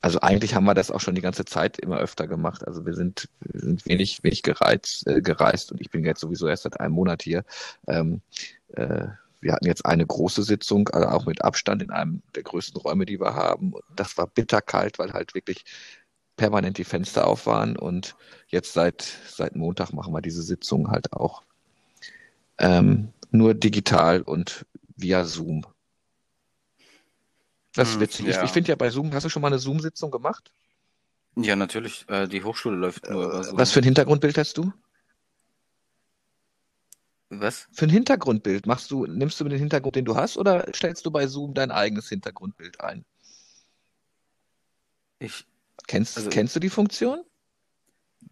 also 0.00 0.20
eigentlich 0.20 0.54
haben 0.54 0.64
wir 0.64 0.74
das 0.74 0.90
auch 0.90 1.00
schon 1.00 1.14
die 1.14 1.20
ganze 1.20 1.44
Zeit 1.44 1.78
immer 1.78 1.98
öfter 1.98 2.26
gemacht. 2.26 2.66
Also 2.66 2.86
wir 2.86 2.94
sind, 2.94 3.28
wir 3.40 3.60
sind 3.60 3.86
wenig, 3.86 4.22
wenig 4.22 4.42
gereizt, 4.42 5.06
äh, 5.06 5.20
gereist 5.20 5.72
und 5.72 5.80
ich 5.80 5.90
bin 5.90 6.04
jetzt 6.04 6.20
sowieso 6.20 6.46
erst 6.46 6.64
seit 6.64 6.80
einem 6.80 6.94
Monat 6.94 7.22
hier. 7.22 7.44
Ähm, 7.86 8.22
äh, 8.74 9.06
wir 9.40 9.52
hatten 9.52 9.66
jetzt 9.66 9.84
eine 9.84 10.06
große 10.06 10.44
Sitzung, 10.44 10.88
also 10.90 11.08
auch 11.08 11.26
mit 11.26 11.42
Abstand 11.42 11.82
in 11.82 11.90
einem 11.90 12.22
der 12.36 12.44
größten 12.44 12.80
Räume, 12.80 13.06
die 13.06 13.20
wir 13.20 13.34
haben. 13.34 13.72
Und 13.72 13.82
das 13.96 14.16
war 14.16 14.28
bitterkalt, 14.28 15.00
weil 15.00 15.12
halt 15.12 15.34
wirklich 15.34 15.64
permanent 16.36 16.78
die 16.78 16.84
Fenster 16.84 17.26
auf 17.26 17.46
waren. 17.46 17.76
Und 17.76 18.14
jetzt 18.46 18.72
seit, 18.72 19.02
seit 19.26 19.56
Montag 19.56 19.92
machen 19.92 20.14
wir 20.14 20.22
diese 20.22 20.42
Sitzung 20.42 20.90
halt 20.92 21.12
auch 21.12 21.42
ähm, 22.58 23.12
nur 23.32 23.54
digital 23.54 24.22
und 24.22 24.66
via 24.96 25.24
Zoom. 25.24 25.66
Das 27.74 27.88
ist 27.88 27.94
hm, 27.94 28.00
witzig. 28.02 28.26
Ja. 28.26 28.38
Ich, 28.38 28.44
ich 28.44 28.50
finde 28.50 28.68
ja 28.68 28.76
bei 28.76 28.90
Zoom, 28.90 29.12
hast 29.12 29.24
du 29.24 29.28
schon 29.28 29.42
mal 29.42 29.48
eine 29.48 29.58
Zoom-Sitzung 29.58 30.10
gemacht? 30.10 30.52
Ja, 31.36 31.56
natürlich. 31.56 32.04
Äh, 32.08 32.28
die 32.28 32.44
Hochschule 32.44 32.76
läuft 32.76 33.08
nur 33.08 33.24
über 33.24 33.44
Zoom. 33.44 33.58
Was 33.58 33.72
für 33.72 33.80
ein 33.80 33.84
Hintergrundbild 33.84 34.36
hast 34.36 34.58
du? 34.58 34.72
Was? 37.30 37.66
Für 37.72 37.86
ein 37.86 37.90
Hintergrundbild 37.90 38.66
machst 38.66 38.90
du, 38.90 39.06
nimmst 39.06 39.40
du 39.40 39.44
den 39.44 39.58
Hintergrund, 39.58 39.96
den 39.96 40.04
du 40.04 40.16
hast, 40.16 40.36
oder 40.36 40.66
stellst 40.74 41.06
du 41.06 41.10
bei 41.10 41.26
Zoom 41.26 41.54
dein 41.54 41.70
eigenes 41.70 42.10
Hintergrundbild 42.10 42.80
ein? 42.82 43.06
Ich. 45.18 45.46
Kennst, 45.86 46.18
also, 46.18 46.28
kennst 46.28 46.54
du 46.54 46.60
die 46.60 46.68
Funktion? 46.68 47.24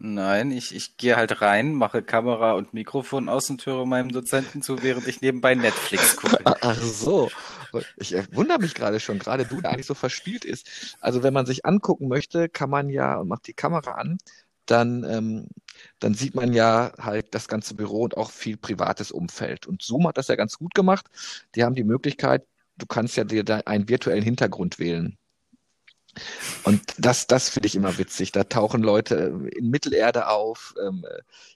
Nein, 0.03 0.49
ich, 0.49 0.73
ich 0.73 0.97
gehe 0.97 1.15
halt 1.15 1.43
rein, 1.43 1.75
mache 1.75 2.01
Kamera 2.01 2.53
und 2.53 2.73
Mikrofon 2.73 3.29
aus 3.29 3.51
und 3.51 3.63
höre 3.67 3.85
meinem 3.85 4.11
Dozenten 4.11 4.63
zu, 4.63 4.81
während 4.81 5.07
ich 5.07 5.21
nebenbei 5.21 5.53
Netflix 5.53 6.15
gucke. 6.15 6.39
Ach 6.43 6.81
so. 6.81 7.29
Ich 7.97 8.15
wundere 8.33 8.57
mich 8.57 8.73
gerade 8.73 8.99
schon, 8.99 9.19
gerade 9.19 9.45
du, 9.45 9.61
der 9.61 9.69
eigentlich 9.69 9.85
so 9.85 9.93
verspielt 9.93 10.43
ist. 10.43 10.97
Also 11.01 11.21
wenn 11.21 11.35
man 11.35 11.45
sich 11.45 11.67
angucken 11.67 12.07
möchte, 12.07 12.49
kann 12.49 12.71
man 12.71 12.89
ja 12.89 13.17
und 13.17 13.27
macht 13.27 13.45
die 13.45 13.53
Kamera 13.53 13.91
an, 13.91 14.17
dann, 14.65 15.03
ähm, 15.03 15.47
dann 15.99 16.15
sieht 16.15 16.33
man 16.33 16.51
ja 16.51 16.93
halt 16.97 17.35
das 17.35 17.47
ganze 17.47 17.75
Büro 17.75 18.01
und 18.01 18.17
auch 18.17 18.31
viel 18.31 18.57
privates 18.57 19.11
Umfeld. 19.11 19.67
Und 19.67 19.83
Zoom 19.83 20.07
hat 20.07 20.17
das 20.17 20.29
ja 20.29 20.35
ganz 20.35 20.57
gut 20.57 20.73
gemacht. 20.73 21.05
Die 21.53 21.63
haben 21.63 21.75
die 21.75 21.83
Möglichkeit, 21.83 22.43
du 22.75 22.87
kannst 22.87 23.17
ja 23.17 23.23
dir 23.23 23.43
da 23.43 23.57
einen 23.67 23.87
virtuellen 23.87 24.23
Hintergrund 24.23 24.79
wählen. 24.79 25.19
Und 26.63 26.81
das, 26.97 27.27
das 27.27 27.49
finde 27.49 27.67
ich 27.67 27.75
immer 27.75 27.97
witzig. 27.97 28.31
Da 28.31 28.43
tauchen 28.43 28.83
Leute 28.83 29.15
äh, 29.15 29.57
in 29.57 29.69
Mittelerde 29.69 30.27
auf. 30.27 30.73
Ähm, 30.81 31.05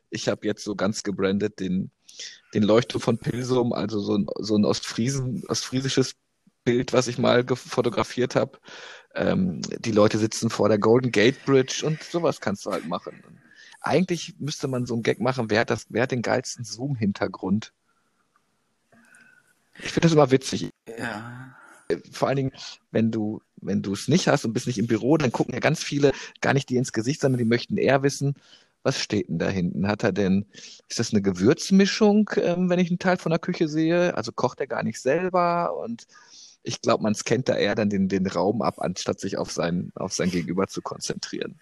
ich 0.10 0.28
habe 0.28 0.48
jetzt 0.48 0.63
so 0.63 0.76
ganz 0.76 1.04
gebrandet 1.04 1.60
den, 1.60 1.91
den 2.54 2.63
Leuchtturm 2.63 3.02
von 3.02 3.18
Pilsum, 3.18 3.74
also 3.74 4.00
so 4.00 4.18
ein, 4.18 4.28
so 4.39 4.56
ein 4.56 4.65
Ostfriesen, 4.65 5.44
ostfriesisches 5.48 6.15
Bild, 6.63 6.94
was 6.94 7.08
ich 7.08 7.18
mal 7.18 7.46
fotografiert 7.46 8.36
habe. 8.36 8.60
Ähm, 9.13 9.62
die 9.80 9.91
Leute 9.91 10.18
sitzen 10.18 10.50
vor 10.50 10.70
der 10.70 10.80
Golden 10.80 11.12
Gate 11.12 11.46
Bridge 11.46 11.84
und 11.86 12.02
sowas 12.04 12.41
kannst 12.41 12.65
du 12.65 12.72
halt 12.72 12.88
machen. 12.88 13.24
Eigentlich 13.82 14.36
müsste 14.39 14.68
man 14.68 14.86
so 14.86 14.96
einen 14.96 15.04
Gag 15.04 15.20
machen, 15.20 15.50
wer 15.50 15.62
hat, 15.62 15.70
das, 15.70 15.86
wer 15.89 16.04
hat 16.04 16.12
den 16.12 16.24
geilsten 16.24 16.65
Zoom-Hintergrund? 16.65 17.72
Ich 19.78 19.91
finde 19.91 20.08
das 20.08 20.13
immer 20.13 20.32
witzig. 20.32 20.70
Ja. 20.98 21.55
Vor 22.12 22.28
allen 22.28 22.38
Dingen, 22.38 22.52
wenn 22.91 23.12
du 23.12 23.41
wenn 23.62 23.82
du 23.82 23.93
es 23.93 24.08
nicht 24.08 24.28
hast 24.28 24.45
und 24.45 24.54
bist 24.54 24.67
nicht 24.67 24.78
im 24.78 24.88
Büro, 24.88 25.17
dann 25.17 25.32
gucken 25.32 25.54
ja 25.54 25.60
ganz 25.60 25.84
viele 25.84 26.12
gar 26.41 26.54
nicht 26.54 26.69
dir 26.69 26.78
ins 26.78 26.93
Gesicht, 26.93 27.21
sondern 27.21 27.39
die 27.39 27.45
möchten 27.45 27.78
eher 27.78 28.04
wissen, 28.04 28.36
was 28.84 29.00
steht 29.00 29.30
denn 29.30 29.39
da 29.39 29.50
hinten? 29.50 29.88
Hat 29.88 30.04
er 30.04 30.12
denn, 30.12 30.45
ist 30.88 31.00
das 31.00 31.12
eine 31.12 31.21
Gewürzmischung, 31.24 32.30
ähm, 32.38 32.69
wenn 32.69 32.80
ich 32.80 32.89
einen 32.89 33.00
Teil 33.00 33.17
von 33.17 33.32
der 33.32 33.39
Küche 33.39 33.67
sehe? 33.67 34.15
Also 34.15 34.32
kocht 34.32 34.60
er 34.60 34.67
gar 34.67 34.84
nicht 34.84 35.02
selber 35.02 35.76
und 35.84 36.06
ich 36.62 36.82
glaube, 36.82 37.04
man 37.04 37.15
scannt 37.15 37.50
da 37.50 37.56
eher 37.56 37.76
dann 37.76 37.89
den, 37.89 38.10
den 38.10 38.28
Raum 38.28 38.62
ab, 38.62 38.76
anstatt 38.80 39.19
sich 39.19 39.38
auf 39.38 39.52
sein, 39.52 39.91
auf 39.95 40.13
sein 40.13 40.32
Gegenüber 40.32 40.67
zu 40.67 40.82
konzentrieren. 40.82 41.60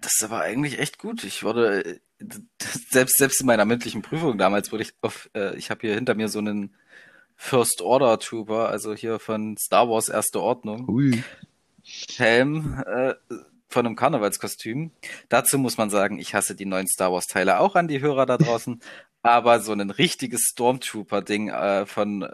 Das 0.00 0.14
ist 0.14 0.24
aber 0.24 0.40
eigentlich 0.40 0.78
echt 0.78 0.98
gut. 0.98 1.22
Ich 1.24 1.44
wurde 1.44 2.00
selbst 2.90 3.18
selbst 3.18 3.40
in 3.40 3.46
meiner 3.46 3.64
mündlichen 3.64 4.02
Prüfung 4.02 4.38
damals 4.38 4.70
wurde 4.70 4.84
ich 4.84 4.94
auf 5.00 5.28
äh, 5.34 5.56
ich 5.56 5.70
habe 5.70 5.80
hier 5.80 5.94
hinter 5.94 6.14
mir 6.14 6.28
so 6.28 6.38
einen 6.38 6.74
First 7.44 7.82
Order 7.82 8.20
Trooper, 8.20 8.68
also 8.68 8.94
hier 8.94 9.18
von 9.18 9.56
Star 9.58 9.88
Wars 9.90 10.08
Erste 10.08 10.40
Ordnung. 10.40 10.88
Ui. 10.88 11.24
Helm 12.16 12.80
äh, 12.86 13.14
von 13.68 13.84
einem 13.84 13.96
Karnevalskostüm. 13.96 14.92
Dazu 15.28 15.58
muss 15.58 15.76
man 15.76 15.90
sagen, 15.90 16.20
ich 16.20 16.36
hasse 16.36 16.54
die 16.54 16.66
neuen 16.66 16.86
Star 16.86 17.12
Wars 17.12 17.26
Teile 17.26 17.58
auch 17.58 17.74
an 17.74 17.88
die 17.88 18.00
Hörer 18.00 18.26
da 18.26 18.38
draußen, 18.38 18.80
aber 19.22 19.58
so 19.58 19.72
ein 19.72 19.90
richtiges 19.90 20.42
Stormtrooper 20.52 21.20
Ding 21.20 21.48
äh, 21.48 21.84
von 21.84 22.22
äh, 22.22 22.30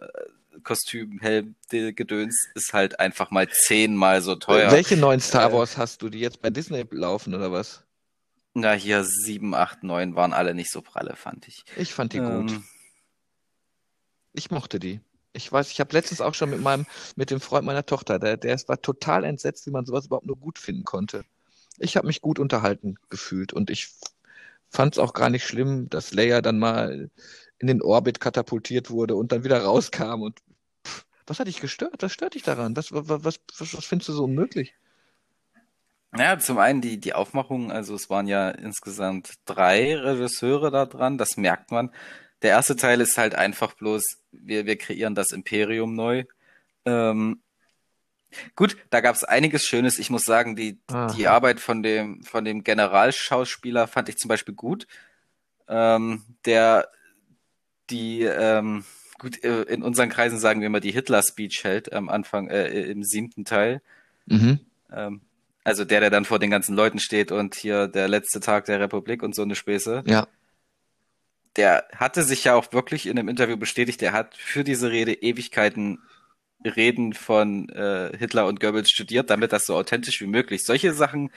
Kostüm, 0.63 1.19
Helm, 1.21 1.55
Gedöns 1.71 2.47
ist 2.55 2.75
halt 2.75 3.01
einfach 3.01 3.31
mal 3.31 3.49
zehnmal 3.49 4.21
so 4.21 4.35
teuer. 4.35 4.71
Welche 4.71 4.99
neuen 4.99 5.21
Star 5.21 5.51
äh, 5.51 5.53
Wars 5.55 5.77
äh, 5.77 5.79
hast 5.79 6.03
du, 6.03 6.11
die 6.11 6.21
jetzt 6.21 6.43
bei 6.43 6.51
Disney 6.51 6.85
laufen 6.91 7.35
oder 7.35 7.51
was? 7.51 7.83
Na, 8.53 8.73
hier 8.73 9.05
sieben, 9.05 9.55
acht, 9.55 9.83
neun 9.85 10.17
waren 10.17 10.35
alle 10.35 10.55
nicht 10.55 10.71
so 10.71 10.83
pralle, 10.83 11.17
fand 11.17 11.49
ich. 11.49 11.65
Ich 11.77 11.95
fand 11.95 12.13
die 12.13 12.19
ähm, 12.19 12.47
gut. 12.47 12.61
Ich 14.33 14.51
mochte 14.51 14.79
die. 14.79 15.01
Ich 15.33 15.51
weiß, 15.53 15.71
ich 15.71 15.81
habe 15.81 15.93
letztens 15.93 16.21
auch 16.21 16.35
schon 16.35 16.51
mit 16.51 16.61
meinem, 16.61 16.87
mit 17.17 17.31
dem 17.31 17.41
Freund 17.41 17.67
meiner 17.67 17.87
Tochter, 17.87 18.19
der, 18.19 18.37
der 18.37 18.59
war 18.67 18.81
total 18.81 19.25
entsetzt, 19.25 19.67
wie 19.67 19.71
man 19.71 19.85
sowas 19.85 20.07
überhaupt 20.07 20.27
nur 20.27 20.37
gut 20.37 20.59
finden 20.59 20.85
konnte. 20.85 21.25
Ich 21.79 21.97
habe 21.97 22.07
mich 22.07 22.21
gut 22.21 22.39
unterhalten 22.39 22.97
gefühlt 23.09 23.53
und 23.53 23.71
ich 23.71 23.91
fand 24.71 24.95
es 24.95 24.99
auch 24.99 25.13
gar 25.13 25.31
nicht 25.31 25.45
schlimm, 25.45 25.89
dass 25.91 26.13
Leia 26.13 26.43
dann 26.43 26.59
mal 26.59 27.11
in 27.59 27.67
den 27.67 27.83
Orbit 27.83 28.21
katapultiert 28.21 28.91
wurde 28.91 29.17
und 29.17 29.33
dann 29.33 29.45
wieder 29.45 29.63
rauskam 29.63 30.23
und 30.23 30.41
pff, 30.87 31.05
was 31.27 31.39
hat 31.41 31.49
dich 31.49 31.61
gestört? 31.61 32.03
Was 32.03 32.13
stört 32.13 32.35
dich 32.35 32.43
daran? 32.43 32.77
Was, 32.77 32.93
was, 32.93 33.41
was, 33.59 33.75
was 33.75 33.85
findest 33.85 34.09
du 34.09 34.13
so 34.15 34.25
unmöglich? 34.25 34.75
Ja, 36.17 36.39
zum 36.39 36.59
einen 36.59 36.81
die, 36.81 36.99
die 36.99 37.13
Aufmachung, 37.13 37.71
also 37.71 37.95
es 37.95 38.09
waren 38.09 38.27
ja 38.27 38.51
insgesamt 38.51 39.35
drei 39.45 39.95
Regisseure 39.95 40.71
da 40.71 40.87
dran, 40.87 41.19
das 41.19 41.37
merkt 41.37 41.71
man. 41.71 41.91
Der 42.43 42.51
erste 42.51 42.77
Teil 42.77 43.01
ist 43.01 43.19
halt 43.19 43.35
einfach 43.35 43.75
bloß, 43.75 44.03
wir, 44.31 44.67
wir 44.67 44.77
kreieren 44.77 45.15
das 45.15 45.33
Imperium 45.33 45.95
neu. 45.95 46.25
Ähm, 46.85 47.41
gut, 48.55 48.77
da 48.91 49.01
gab 49.01 49.17
es 49.17 49.25
einiges 49.25 49.65
Schönes. 49.65 49.99
Ich 49.99 50.11
muss 50.11 50.23
sagen, 50.23 50.55
die, 50.55 50.79
die 51.17 51.27
Arbeit 51.27 51.59
von 51.61 51.83
dem, 51.83 52.23
von 52.23 52.45
dem 52.45 52.63
Generalschauspieler 52.63 53.89
fand 53.89 54.09
ich 54.09 54.17
zum 54.17 54.29
Beispiel 54.29 54.55
gut. 54.55 54.87
Ähm, 55.67 56.25
der 56.45 56.89
die, 57.91 58.23
ähm, 58.23 58.85
gut, 59.19 59.43
äh, 59.43 59.63
in 59.63 59.83
unseren 59.83 60.09
Kreisen 60.09 60.39
sagen 60.39 60.61
wir 60.61 60.67
immer, 60.67 60.81
die 60.81 60.93
Hitler-Speech 60.93 61.65
hält 61.65 61.93
am 61.93 62.09
Anfang, 62.09 62.49
äh, 62.49 62.69
im 62.69 63.03
siebten 63.03 63.45
Teil. 63.45 63.83
Mhm. 64.27 64.61
Ähm, 64.93 65.23
also 65.65 65.85
der, 65.85 66.01
der 66.01 66.11
dann 66.11 66.25
vor 66.25 66.39
den 66.39 66.51
ganzen 66.51 66.77
Leuten 66.77 66.99
steht 66.99 67.33
und 67.33 67.55
hier 67.55 67.89
der 67.89 68.09
letzte 68.09 68.41
Tag 68.41 68.67
der 68.67 68.81
Republik 68.81 69.23
und 69.23 69.35
so 69.35 69.43
eine 69.43 69.55
Späße. 69.57 70.05
Ja 70.07 70.29
der 71.59 71.89
hatte 71.95 72.23
sich 72.23 72.45
ja 72.45 72.55
auch 72.55 72.73
wirklich 72.73 73.07
in 73.07 73.19
einem 73.19 73.29
Interview 73.29 73.57
bestätigt, 73.57 74.01
der 74.01 74.13
hat 74.13 74.37
für 74.37 74.65
diese 74.65 74.91
Rede 74.91 75.13
Ewigkeiten 75.13 75.99
Reden 76.65 77.13
von 77.13 77.69
äh, 77.69 78.17
Hitler 78.17 78.47
und 78.47 78.61
Goebbels 78.61 78.91
studiert, 78.91 79.31
damit 79.31 79.53
das 79.53 79.67
so 79.67 79.77
authentisch 79.77 80.21
wie 80.21 80.27
möglich. 80.27 80.65
Solche 80.65 80.93
Sachen 80.93 81.31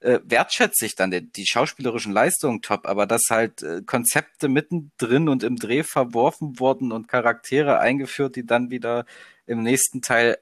äh, 0.00 0.20
wertschätze 0.24 0.86
ich 0.86 0.94
dann, 0.94 1.10
die, 1.10 1.30
die 1.30 1.46
schauspielerischen 1.46 2.12
Leistungen 2.12 2.62
top, 2.62 2.86
aber 2.86 3.06
dass 3.06 3.22
halt 3.30 3.62
äh, 3.62 3.82
Konzepte 3.82 4.48
mittendrin 4.48 5.28
und 5.28 5.42
im 5.42 5.56
Dreh 5.56 5.82
verworfen 5.82 6.58
wurden 6.58 6.92
und 6.92 7.08
Charaktere 7.08 7.78
eingeführt, 7.78 8.36
die 8.36 8.46
dann 8.46 8.70
wieder 8.70 9.04
im 9.46 9.62
nächsten 9.62 10.02
Teil 10.02 10.38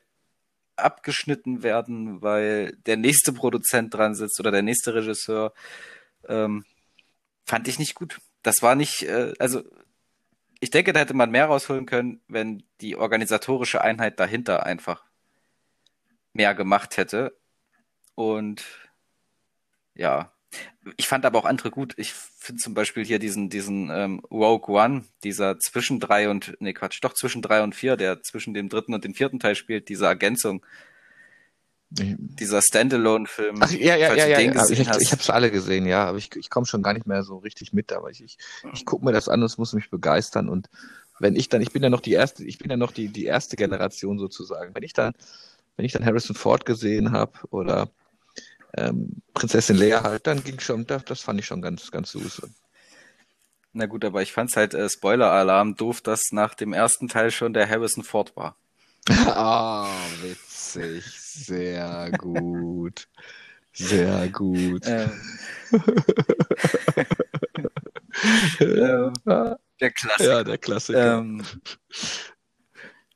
abgeschnitten 0.76 1.62
werden, 1.62 2.20
weil 2.20 2.76
der 2.86 2.96
nächste 2.96 3.32
Produzent 3.32 3.94
dran 3.94 4.14
sitzt 4.14 4.40
oder 4.40 4.50
der 4.50 4.62
nächste 4.62 4.94
Regisseur, 4.94 5.54
ähm, 6.28 6.64
fand 7.46 7.68
ich 7.68 7.78
nicht 7.78 7.94
gut 7.94 8.18
das 8.44 8.62
war 8.62 8.76
nicht, 8.76 9.02
äh, 9.02 9.32
also 9.40 9.64
ich 10.60 10.70
denke, 10.70 10.92
da 10.92 11.00
hätte 11.00 11.14
man 11.14 11.30
mehr 11.30 11.46
rausholen 11.46 11.86
können, 11.86 12.20
wenn 12.28 12.62
die 12.80 12.96
organisatorische 12.96 13.82
Einheit 13.82 14.20
dahinter 14.20 14.64
einfach 14.64 15.04
mehr 16.32 16.54
gemacht 16.54 16.96
hätte. 16.96 17.36
Und 18.14 18.64
ja, 19.94 20.32
ich 20.96 21.08
fand 21.08 21.24
aber 21.24 21.38
auch 21.38 21.44
andere 21.44 21.70
gut. 21.70 21.94
Ich 21.96 22.12
finde 22.12 22.62
zum 22.62 22.74
Beispiel 22.74 23.04
hier 23.04 23.18
diesen, 23.18 23.50
diesen 23.50 23.90
ähm, 23.90 24.20
Rogue 24.30 24.74
One, 24.74 25.04
dieser 25.24 25.58
zwischen 25.58 26.00
drei 26.00 26.28
und, 26.28 26.56
nee 26.60 26.72
Quatsch, 26.72 26.98
doch 27.02 27.14
zwischen 27.14 27.42
drei 27.42 27.62
und 27.62 27.74
vier, 27.74 27.96
der 27.96 28.22
zwischen 28.22 28.54
dem 28.54 28.68
dritten 28.68 28.94
und 28.94 29.04
dem 29.04 29.14
vierten 29.14 29.40
Teil 29.40 29.56
spielt, 29.56 29.88
diese 29.88 30.06
Ergänzung. 30.06 30.64
Dieser 31.96 32.60
Standalone-Film. 32.60 33.56
Ach 33.60 33.70
ja, 33.70 33.96
ja, 33.96 34.14
ja, 34.14 34.26
ja. 34.26 34.40
ja. 34.40 34.68
Ich, 34.68 34.80
ich 34.80 34.88
habe 34.88 35.00
es 35.00 35.30
alle 35.30 35.50
gesehen, 35.50 35.86
ja, 35.86 36.06
aber 36.06 36.18
ich, 36.18 36.34
ich 36.34 36.50
komme 36.50 36.66
schon 36.66 36.82
gar 36.82 36.92
nicht 36.92 37.06
mehr 37.06 37.22
so 37.22 37.38
richtig 37.38 37.72
mit, 37.72 37.92
aber 37.92 38.10
ich, 38.10 38.22
ich, 38.22 38.38
ich 38.72 38.84
gucke 38.84 39.04
mir 39.04 39.12
das 39.12 39.28
an 39.28 39.40
und 39.40 39.46
es 39.46 39.58
muss 39.58 39.72
mich 39.72 39.90
begeistern. 39.90 40.48
Und 40.48 40.68
wenn 41.20 41.36
ich 41.36 41.48
dann, 41.48 41.62
ich 41.62 41.72
bin 41.72 41.82
ja 41.82 41.90
noch 41.90 42.00
die 42.00 42.12
erste, 42.12 42.44
ich 42.44 42.58
bin 42.58 42.70
ja 42.70 42.76
noch 42.76 42.92
die, 42.92 43.08
die 43.08 43.24
erste 43.24 43.56
Generation 43.56 44.18
sozusagen. 44.18 44.74
Wenn 44.74 44.82
ich 44.82 44.92
dann, 44.92 45.14
wenn 45.76 45.84
ich 45.84 45.92
dann 45.92 46.04
Harrison 46.04 46.34
Ford 46.34 46.66
gesehen 46.66 47.12
habe 47.12 47.32
oder 47.50 47.88
ähm, 48.76 49.22
Prinzessin 49.32 49.76
Leia 49.76 50.02
halt, 50.02 50.26
dann 50.26 50.42
ging 50.42 50.58
schon, 50.58 50.86
das, 50.86 51.04
das 51.04 51.20
fand 51.20 51.38
ich 51.38 51.46
schon 51.46 51.62
ganz, 51.62 51.90
ganz 51.90 52.10
süß. 52.12 52.42
Na 53.72 53.86
gut, 53.86 54.04
aber 54.04 54.22
ich 54.22 54.32
fand's 54.32 54.56
halt 54.56 54.74
äh, 54.74 54.88
Spoiler-Alarm 54.88 55.76
doof, 55.76 56.00
dass 56.00 56.32
nach 56.32 56.54
dem 56.54 56.72
ersten 56.72 57.08
Teil 57.08 57.30
schon 57.30 57.52
der 57.52 57.68
Harrison 57.68 58.04
Ford 58.04 58.36
war. 58.36 58.56
Ah, 59.26 59.86
oh, 59.86 60.22
witzig. 60.22 61.04
Sehr 61.34 62.10
gut. 62.16 63.08
Sehr 63.72 64.28
gut. 64.28 64.84
Ähm. 64.86 65.10
ähm, 68.60 69.12
der 69.80 69.90
Klassiker. 69.90 70.30
Ja, 70.30 70.44
der 70.44 70.58
Klassiker. 70.58 71.18
Ähm, 71.18 71.44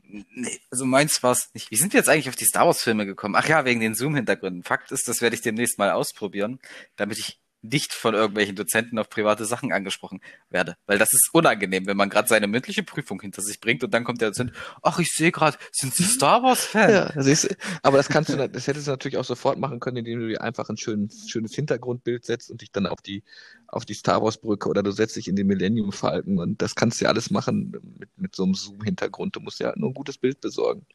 nee, 0.02 0.58
also 0.70 0.84
meins 0.84 1.22
war's 1.22 1.50
nicht. 1.54 1.70
Wie 1.70 1.76
sind 1.76 1.92
wir 1.92 1.98
jetzt 1.98 2.08
eigentlich 2.08 2.28
auf 2.28 2.34
die 2.34 2.44
Star 2.44 2.66
Wars 2.66 2.82
Filme 2.82 3.06
gekommen? 3.06 3.36
Ach 3.36 3.48
ja, 3.48 3.64
wegen 3.64 3.80
den 3.80 3.94
Zoom-Hintergründen. 3.94 4.64
Fakt 4.64 4.90
ist, 4.90 5.06
das 5.06 5.20
werde 5.22 5.36
ich 5.36 5.42
demnächst 5.42 5.78
mal 5.78 5.92
ausprobieren, 5.92 6.58
damit 6.96 7.18
ich 7.18 7.40
nicht 7.62 7.92
von 7.92 8.14
irgendwelchen 8.14 8.54
Dozenten 8.54 8.98
auf 8.98 9.10
private 9.10 9.44
Sachen 9.44 9.72
angesprochen 9.72 10.20
werde. 10.48 10.76
Weil 10.86 10.98
das 10.98 11.12
ist 11.12 11.30
unangenehm, 11.32 11.86
wenn 11.86 11.96
man 11.96 12.08
gerade 12.08 12.28
seine 12.28 12.46
mündliche 12.46 12.82
Prüfung 12.82 13.20
hinter 13.20 13.42
sich 13.42 13.60
bringt 13.60 13.82
und 13.82 13.92
dann 13.92 14.04
kommt 14.04 14.20
der 14.20 14.28
Dozent, 14.28 14.52
ach, 14.82 14.98
ich 14.98 15.08
sehe 15.08 15.32
gerade, 15.32 15.58
sind 15.72 15.94
Sie 15.94 16.04
Star 16.04 16.42
Wars-Fan? 16.42 16.90
Ja, 16.90 17.04
ist, 17.20 17.56
aber 17.82 17.96
das 17.96 18.08
kannst 18.08 18.30
du, 18.30 18.48
das 18.48 18.66
hättest 18.66 18.86
du 18.86 18.92
natürlich 18.92 19.18
auch 19.18 19.24
sofort 19.24 19.58
machen 19.58 19.80
können, 19.80 19.98
indem 19.98 20.20
du 20.20 20.28
dir 20.28 20.40
einfach 20.40 20.68
ein 20.68 20.76
schönes, 20.76 21.28
schönes 21.28 21.54
Hintergrundbild 21.54 22.24
setzt 22.24 22.50
und 22.50 22.62
dich 22.62 22.70
dann 22.70 22.86
auf 22.86 23.00
die, 23.00 23.24
auf 23.66 23.84
die 23.84 23.94
Star 23.94 24.22
Wars-Brücke 24.22 24.68
oder 24.68 24.82
du 24.82 24.92
setzt 24.92 25.16
dich 25.16 25.28
in 25.28 25.36
den 25.36 25.46
Millennium 25.46 25.92
Falken 25.92 26.38
und 26.38 26.62
das 26.62 26.74
kannst 26.74 27.00
du 27.00 27.04
ja 27.04 27.10
alles 27.10 27.30
machen 27.30 27.72
mit, 27.98 28.10
mit 28.16 28.36
so 28.36 28.44
einem 28.44 28.54
Zoom-Hintergrund. 28.54 29.34
Du 29.34 29.40
musst 29.40 29.58
ja 29.60 29.72
nur 29.76 29.90
ein 29.90 29.94
gutes 29.94 30.18
Bild 30.18 30.40
besorgen. 30.40 30.86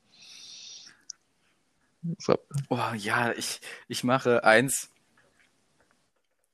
So. 2.19 2.37
Oh 2.69 2.79
ja, 2.97 3.31
ich, 3.31 3.61
ich 3.87 4.03
mache 4.03 4.43
eins, 4.43 4.89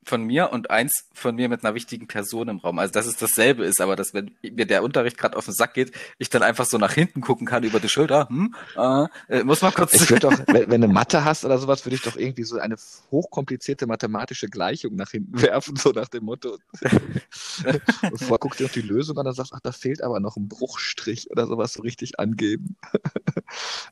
von 0.03 0.23
mir 0.23 0.51
und 0.51 0.71
eins 0.71 1.05
von 1.13 1.35
mir 1.35 1.49
mit 1.49 1.63
einer 1.63 1.75
wichtigen 1.75 2.07
Person 2.07 2.47
im 2.47 2.57
Raum. 2.57 2.79
Also 2.79 2.93
dass 2.93 3.05
es 3.05 3.17
dasselbe 3.17 3.65
ist, 3.65 3.81
aber 3.81 3.95
dass 3.95 4.13
wenn 4.13 4.31
mir 4.41 4.65
der 4.65 4.83
Unterricht 4.83 5.17
gerade 5.17 5.38
auf 5.38 5.45
den 5.45 5.53
Sack 5.53 5.73
geht, 5.73 5.91
ich 6.17 6.29
dann 6.29 6.41
einfach 6.41 6.65
so 6.65 6.77
nach 6.77 6.93
hinten 6.93 7.21
gucken 7.21 7.45
kann 7.45 7.63
über 7.63 7.79
die 7.79 7.89
Schulter. 7.89 8.27
Hm, 8.29 8.55
äh, 8.75 9.05
äh 9.27 9.43
muss 9.43 9.62
man 9.62 9.73
kurz. 9.73 9.93
Ich 9.93 10.09
würde 10.09 10.29
doch, 10.29 10.39
wenn, 10.47 10.69
wenn 10.69 10.81
du 10.81 10.88
Mathe 10.88 11.25
hast 11.25 11.45
oder 11.45 11.57
sowas, 11.57 11.85
würde 11.85 11.95
ich 11.95 12.01
doch 12.01 12.15
irgendwie 12.15 12.43
so 12.43 12.57
eine 12.57 12.75
hochkomplizierte 13.12 13.88
mathematische 13.88 14.47
Gleichung 14.47 14.95
nach 14.95 15.12
hinten 15.12 15.41
werfen, 15.41 15.75
so 15.75 15.91
nach 15.91 16.07
dem 16.07 16.25
Motto. 16.25 16.57
und 16.81 18.17
vorher 18.17 18.38
guckst 18.39 18.59
du 18.59 18.65
auf 18.65 18.71
die 18.71 18.81
Lösung 18.81 19.17
an 19.17 19.27
und 19.27 19.33
sagst, 19.33 19.53
ach, 19.53 19.59
da 19.62 19.71
fehlt 19.71 20.01
aber 20.01 20.19
noch 20.19 20.38
ein 20.38 20.47
Bruchstrich 20.47 21.29
oder 21.29 21.45
sowas 21.45 21.73
so 21.73 21.81
richtig 21.81 22.19
angeben. 22.19 22.75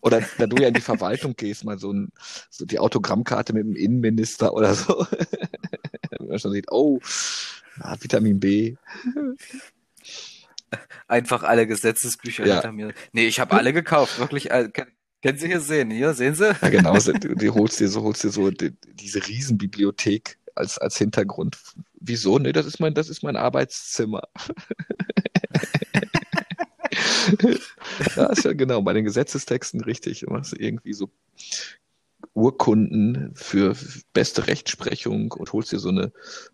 oder 0.01 0.21
wenn 0.37 0.49
du 0.49 0.57
ja 0.57 0.69
in 0.69 0.73
die 0.73 0.81
Verwaltung 0.81 1.35
gehst, 1.35 1.65
mal 1.65 1.77
so, 1.77 1.91
ein, 1.91 2.11
so 2.49 2.65
die 2.65 2.79
Autogrammkarte 2.79 3.53
mit 3.53 3.63
dem 3.63 3.75
Innenminister 3.75 4.53
oder 4.53 4.73
so 4.73 5.05
man 6.37 6.41
schon 6.41 6.53
sieht, 6.53 6.71
oh, 6.71 6.99
ah, 7.79 7.95
Vitamin 7.99 8.39
B. 8.39 8.75
Einfach 11.07 11.43
alle 11.43 11.65
Gesetzesbücher 11.65 12.45
ja. 12.45 12.55
hinter 12.55 12.71
mir. 12.71 12.93
Nee, 13.13 13.27
ich 13.27 13.39
habe 13.39 13.55
alle 13.55 13.73
gekauft, 13.73 14.19
wirklich. 14.19 14.51
Äh, 14.51 14.69
können 14.69 15.37
Sie 15.37 15.47
hier 15.47 15.61
sehen? 15.61 15.89
Hier, 15.89 16.13
sehen 16.13 16.35
Sie? 16.35 16.55
Ja, 16.61 16.69
genau. 16.69 16.97
Du, 16.97 17.35
du 17.35 17.53
holst 17.53 17.79
dir 17.79 17.87
so, 17.87 18.03
holst 18.03 18.23
dir 18.23 18.29
so 18.29 18.51
die, 18.51 18.73
diese 18.93 19.25
Riesenbibliothek 19.25 20.37
als, 20.55 20.77
als 20.77 20.97
Hintergrund. 20.97 21.57
Wieso? 21.99 22.39
Nee, 22.39 22.51
das 22.51 22.65
ist 22.65 22.79
mein, 22.79 22.93
das 22.93 23.09
ist 23.09 23.23
mein 23.23 23.35
Arbeitszimmer. 23.35 24.23
ja, 28.15 28.25
ist 28.27 28.43
ja 28.43 28.53
genau, 28.53 28.81
bei 28.81 28.93
den 28.93 29.05
Gesetzestexten 29.05 29.81
richtig. 29.81 30.21
Du 30.21 30.29
machst 30.29 30.53
irgendwie 30.57 30.93
so 30.93 31.09
Urkunden 32.37 33.33
für 33.33 33.75
beste 34.13 34.45
Rechtsprechung 34.45 35.31
und 35.31 35.53
holst 35.53 35.71
dir 35.71 35.79
so 35.79 35.89
eine 35.89 36.11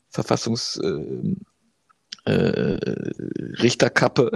Verfassungs 0.09 0.77
äh, 0.77 1.35
äh, 2.23 2.79
Richterkappe. 3.61 4.31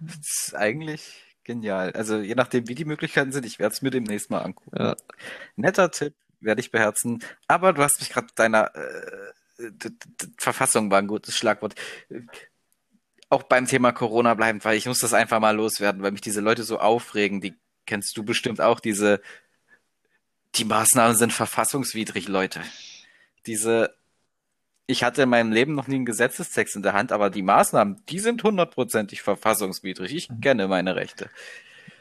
das 0.00 0.16
ist 0.18 0.56
eigentlich 0.56 1.22
genial. 1.44 1.92
Also 1.92 2.18
je 2.18 2.34
nachdem, 2.34 2.66
wie 2.66 2.74
die 2.74 2.84
Möglichkeiten 2.84 3.30
sind, 3.30 3.46
ich 3.46 3.60
werde 3.60 3.72
es 3.72 3.82
mir 3.82 3.90
demnächst 3.90 4.30
mal 4.30 4.40
angucken. 4.40 4.76
Ja. 4.76 4.96
Netter 5.54 5.92
Tipp. 5.92 6.14
werde 6.40 6.60
ich 6.60 6.72
beherzen. 6.72 7.22
Aber 7.46 7.72
du 7.72 7.82
hast 7.82 8.00
mich 8.00 8.10
gerade 8.10 8.28
deiner 8.34 8.74
äh, 8.74 9.70
Verfassung 10.38 10.90
war 10.90 10.98
ein 10.98 11.06
gutes 11.06 11.36
Schlagwort. 11.36 11.76
Auch 13.28 13.44
beim 13.44 13.66
Thema 13.66 13.92
Corona 13.92 14.34
bleiben, 14.34 14.64
weil 14.64 14.76
ich 14.76 14.86
muss 14.86 14.98
das 14.98 15.14
einfach 15.14 15.38
mal 15.38 15.54
loswerden, 15.54 16.02
weil 16.02 16.10
mich 16.10 16.20
diese 16.20 16.40
Leute 16.40 16.64
so 16.64 16.80
aufregen. 16.80 17.40
Die 17.40 17.54
kennst 17.86 18.16
du 18.16 18.24
bestimmt 18.24 18.60
auch, 18.60 18.80
diese 18.80 19.20
die 20.56 20.64
Maßnahmen 20.64 21.16
sind 21.16 21.32
verfassungswidrig, 21.32 22.28
Leute. 22.28 22.60
Diese 23.46 23.94
ich 24.90 25.04
hatte 25.04 25.22
in 25.22 25.28
meinem 25.28 25.52
Leben 25.52 25.74
noch 25.74 25.86
nie 25.86 25.96
einen 25.96 26.04
Gesetzestext 26.04 26.74
in 26.74 26.82
der 26.82 26.94
Hand, 26.94 27.12
aber 27.12 27.30
die 27.30 27.42
Maßnahmen, 27.42 28.02
die 28.08 28.18
sind 28.18 28.42
hundertprozentig 28.42 29.22
verfassungswidrig. 29.22 30.12
Ich 30.14 30.28
mhm. 30.28 30.40
kenne 30.40 30.66
meine 30.66 30.96
Rechte. 30.96 31.30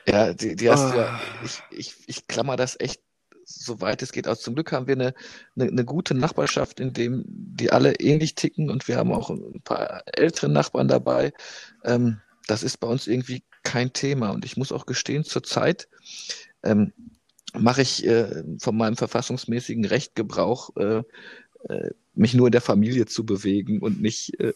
Ja, 0.07 0.33
die, 0.33 0.55
die 0.55 0.69
hast 0.71 0.93
oh. 0.93 0.97
ja, 0.97 1.19
ich, 1.43 1.61
ich, 1.69 1.95
ich 2.07 2.27
klammer 2.27 2.55
das 2.55 2.79
echt 2.79 3.01
soweit 3.45 4.01
es 4.01 4.11
geht 4.11 4.27
aus. 4.27 4.41
Zum 4.41 4.55
Glück 4.55 4.71
haben 4.71 4.87
wir 4.87 4.95
eine, 4.95 5.13
eine, 5.55 5.69
eine, 5.69 5.85
gute 5.85 6.13
Nachbarschaft, 6.13 6.79
in 6.79 6.93
dem 6.93 7.23
die 7.27 7.71
alle 7.71 7.95
ähnlich 7.95 8.35
ticken 8.35 8.69
und 8.69 8.87
wir 8.87 8.97
haben 8.97 9.11
auch 9.11 9.29
ein 9.29 9.61
paar 9.63 10.03
ältere 10.05 10.49
Nachbarn 10.49 10.87
dabei. 10.87 11.33
Ähm, 11.83 12.21
das 12.47 12.63
ist 12.63 12.77
bei 12.77 12.87
uns 12.87 13.07
irgendwie 13.07 13.43
kein 13.69 13.93
Thema. 13.93 14.31
Und 14.31 14.45
ich 14.45 14.57
muss 14.57 14.71
auch 14.71 14.87
gestehen, 14.87 15.23
zurzeit 15.23 15.87
ähm, 16.63 16.91
mache 17.53 17.83
ich 17.83 18.03
äh, 18.05 18.43
von 18.59 18.75
meinem 18.75 18.97
verfassungsmäßigen 18.97 19.85
Recht 19.85 20.15
Gebrauch, 20.15 20.75
äh, 20.75 21.03
äh, 21.69 21.91
mich 22.15 22.33
nur 22.33 22.47
in 22.47 22.51
der 22.51 22.61
Familie 22.61 23.05
zu 23.05 23.27
bewegen 23.27 23.79
und 23.79 24.01
nicht, 24.01 24.39
äh, 24.39 24.53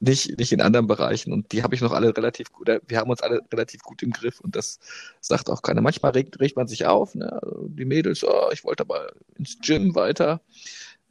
nicht, 0.00 0.38
nicht 0.38 0.50
in 0.52 0.62
anderen 0.62 0.86
Bereichen. 0.86 1.30
Und 1.30 1.52
die 1.52 1.62
habe 1.62 1.74
ich 1.74 1.82
noch 1.82 1.92
alle 1.92 2.16
relativ 2.16 2.50
gut, 2.52 2.68
wir 2.68 2.98
haben 2.98 3.10
uns 3.10 3.20
alle 3.20 3.42
relativ 3.52 3.82
gut 3.82 4.02
im 4.02 4.12
Griff 4.12 4.40
und 4.40 4.56
das 4.56 4.80
sagt 5.20 5.50
auch 5.50 5.60
keiner. 5.60 5.82
Manchmal 5.82 6.12
regt, 6.12 6.40
regt 6.40 6.56
man 6.56 6.68
sich 6.68 6.86
auf, 6.86 7.14
ne? 7.14 7.38
die 7.66 7.84
Mädels, 7.84 8.24
oh, 8.24 8.48
ich 8.50 8.64
wollte 8.64 8.84
aber 8.84 9.12
ins 9.36 9.58
Gym 9.60 9.94
weiter. 9.94 10.40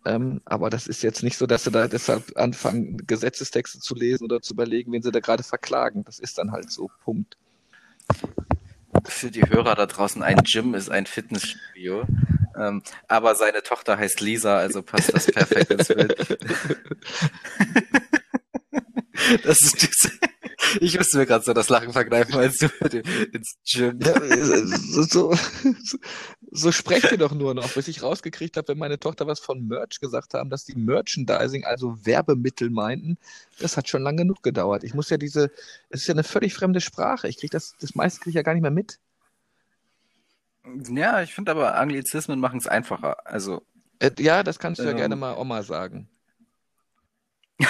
Ähm, 0.06 0.42
aber 0.46 0.70
das 0.70 0.88
ist 0.88 1.04
jetzt 1.04 1.22
nicht 1.22 1.38
so, 1.38 1.46
dass 1.46 1.64
sie 1.64 1.72
da 1.72 1.88
deshalb 1.88 2.38
anfangen, 2.38 2.98
Gesetzestexte 3.06 3.80
zu 3.80 3.96
lesen 3.96 4.26
oder 4.26 4.42
zu 4.42 4.54
überlegen, 4.54 4.92
wen 4.92 5.02
sie 5.02 5.12
da 5.12 5.20
gerade 5.20 5.44
verklagen. 5.44 6.04
Das 6.06 6.20
ist 6.20 6.38
dann 6.38 6.52
halt 6.52 6.72
so, 6.72 6.90
Punkt. 7.04 7.38
Für 9.06 9.32
die 9.32 9.44
Hörer 9.44 9.76
da 9.76 9.86
draußen, 9.86 10.24
ein 10.24 10.42
Gym 10.44 10.74
ist 10.74 10.90
ein 10.90 11.06
Fitnessstudio. 11.06 12.06
Ähm, 12.58 12.84
aber 13.08 13.36
seine 13.36 13.64
Tochter 13.64 13.98
heißt 13.98 14.22
Lisa, 14.22 14.58
also 14.58 14.82
passt 14.82 15.14
das 15.14 15.28
perfekt 15.28 15.72
ins 15.72 15.88
Bild. 15.88 16.18
das 19.44 19.62
ist 19.62 19.82
diese, 19.82 20.12
ich 20.80 20.98
musste 20.98 21.18
mir 21.18 21.26
gerade 21.26 21.44
so 21.44 21.54
das 21.54 21.70
Lachen 21.70 21.94
verkneifen, 21.94 22.36
als 22.36 22.58
du 22.58 22.68
ins 23.32 23.58
Gym. 23.66 24.00
Ja, 24.02 24.14
so, 24.76 25.04
so, 25.04 25.36
so 26.52 26.72
sprecht 26.74 27.12
ihr 27.12 27.18
doch 27.18 27.34
nur 27.34 27.54
noch, 27.54 27.74
bis 27.74 27.88
ich 27.88 28.04
rausgekriegt 28.04 28.58
habe, 28.58 28.68
wenn 28.68 28.78
meine 28.78 29.00
Tochter 29.00 29.26
was 29.26 29.40
von 29.40 29.68
Merch 29.68 30.02
gesagt 30.02 30.34
haben, 30.34 30.50
dass 30.50 30.66
die 30.66 30.76
Merchandising, 30.76 31.64
also 31.64 32.06
Werbemittel 32.06 32.70
meinten, 32.70 33.18
das 33.60 33.78
hat 33.78 33.88
schon 33.88 34.04
lange 34.04 34.18
genug 34.18 34.44
gedauert. 34.44 34.84
Ich 34.84 34.94
muss 34.94 35.10
ja 35.10 35.16
diese, 35.18 35.52
es 35.90 36.02
ist 36.02 36.08
ja 36.08 36.14
eine 36.14 36.26
völlig 36.26 36.54
fremde 36.54 36.82
Sprache. 36.82 37.30
Ich 37.30 37.38
kriege 37.38 37.52
das, 37.52 37.76
das 37.80 37.96
meiste 37.96 38.20
kriege 38.20 38.32
ich 38.32 38.36
ja 38.36 38.42
gar 38.42 38.54
nicht 38.54 38.64
mehr 38.64 38.70
mit. 38.70 39.00
Ja, 40.90 41.22
ich 41.22 41.34
finde 41.34 41.52
aber 41.52 41.78
Anglizismen 41.78 42.40
machen 42.40 42.60
es 42.60 42.68
einfacher. 42.68 43.26
Also. 43.26 43.64
Äh, 44.00 44.12
ja, 44.20 44.44
das 44.44 44.60
kannst 44.60 44.80
du 44.80 44.84
ja 44.84 44.92
ähm, 44.92 44.98
gerne 44.98 45.16
mal 45.16 45.38
Oma 45.38 45.64
sagen. 45.64 46.10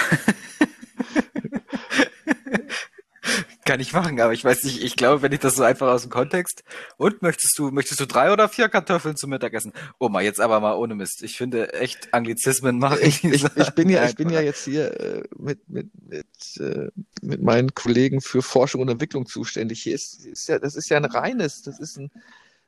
Kann 3.64 3.78
ich 3.78 3.92
machen, 3.92 4.20
aber 4.20 4.32
ich 4.32 4.44
weiß 4.44 4.64
nicht, 4.64 4.82
ich 4.82 4.96
glaube, 4.96 5.22
wenn 5.22 5.30
ich 5.30 5.38
das 5.38 5.54
so 5.54 5.62
einfach 5.62 5.86
aus 5.86 6.02
dem 6.02 6.10
Kontext. 6.10 6.64
Und 6.96 7.22
möchtest 7.22 7.56
du, 7.56 7.70
möchtest 7.70 8.00
du 8.00 8.06
drei 8.06 8.32
oder 8.32 8.48
vier 8.48 8.68
Kartoffeln 8.68 9.16
zum 9.16 9.30
Mittagessen? 9.30 9.72
Oma, 10.00 10.20
jetzt 10.20 10.40
aber 10.40 10.58
mal 10.58 10.74
ohne 10.74 10.96
Mist. 10.96 11.22
Ich 11.22 11.36
finde 11.36 11.72
echt 11.72 12.12
Anglizismen 12.12 12.78
machen. 12.78 12.98
Ich, 13.02 13.22
ich, 13.22 13.44
ich, 13.56 13.70
bin 13.70 13.88
ja, 13.88 14.04
ich 14.04 14.16
bin 14.16 14.30
ja 14.30 14.40
jetzt 14.40 14.64
hier 14.64 15.00
äh, 15.00 15.22
mit, 15.38 15.68
mit, 15.68 15.90
mit, 16.08 16.26
äh, 16.58 16.88
mit 17.22 17.40
meinen 17.42 17.72
Kollegen 17.72 18.20
für 18.20 18.42
Forschung 18.42 18.80
und 18.80 18.88
Entwicklung 18.88 19.26
zuständig. 19.26 19.82
Hier 19.82 19.94
ist, 19.94 20.26
ist 20.26 20.48
ja, 20.48 20.58
das 20.58 20.74
ist 20.74 20.88
ja 20.88 20.96
ein 20.96 21.04
reines, 21.04 21.62
das 21.62 21.78
ist 21.78 21.98
ein, 21.98 22.10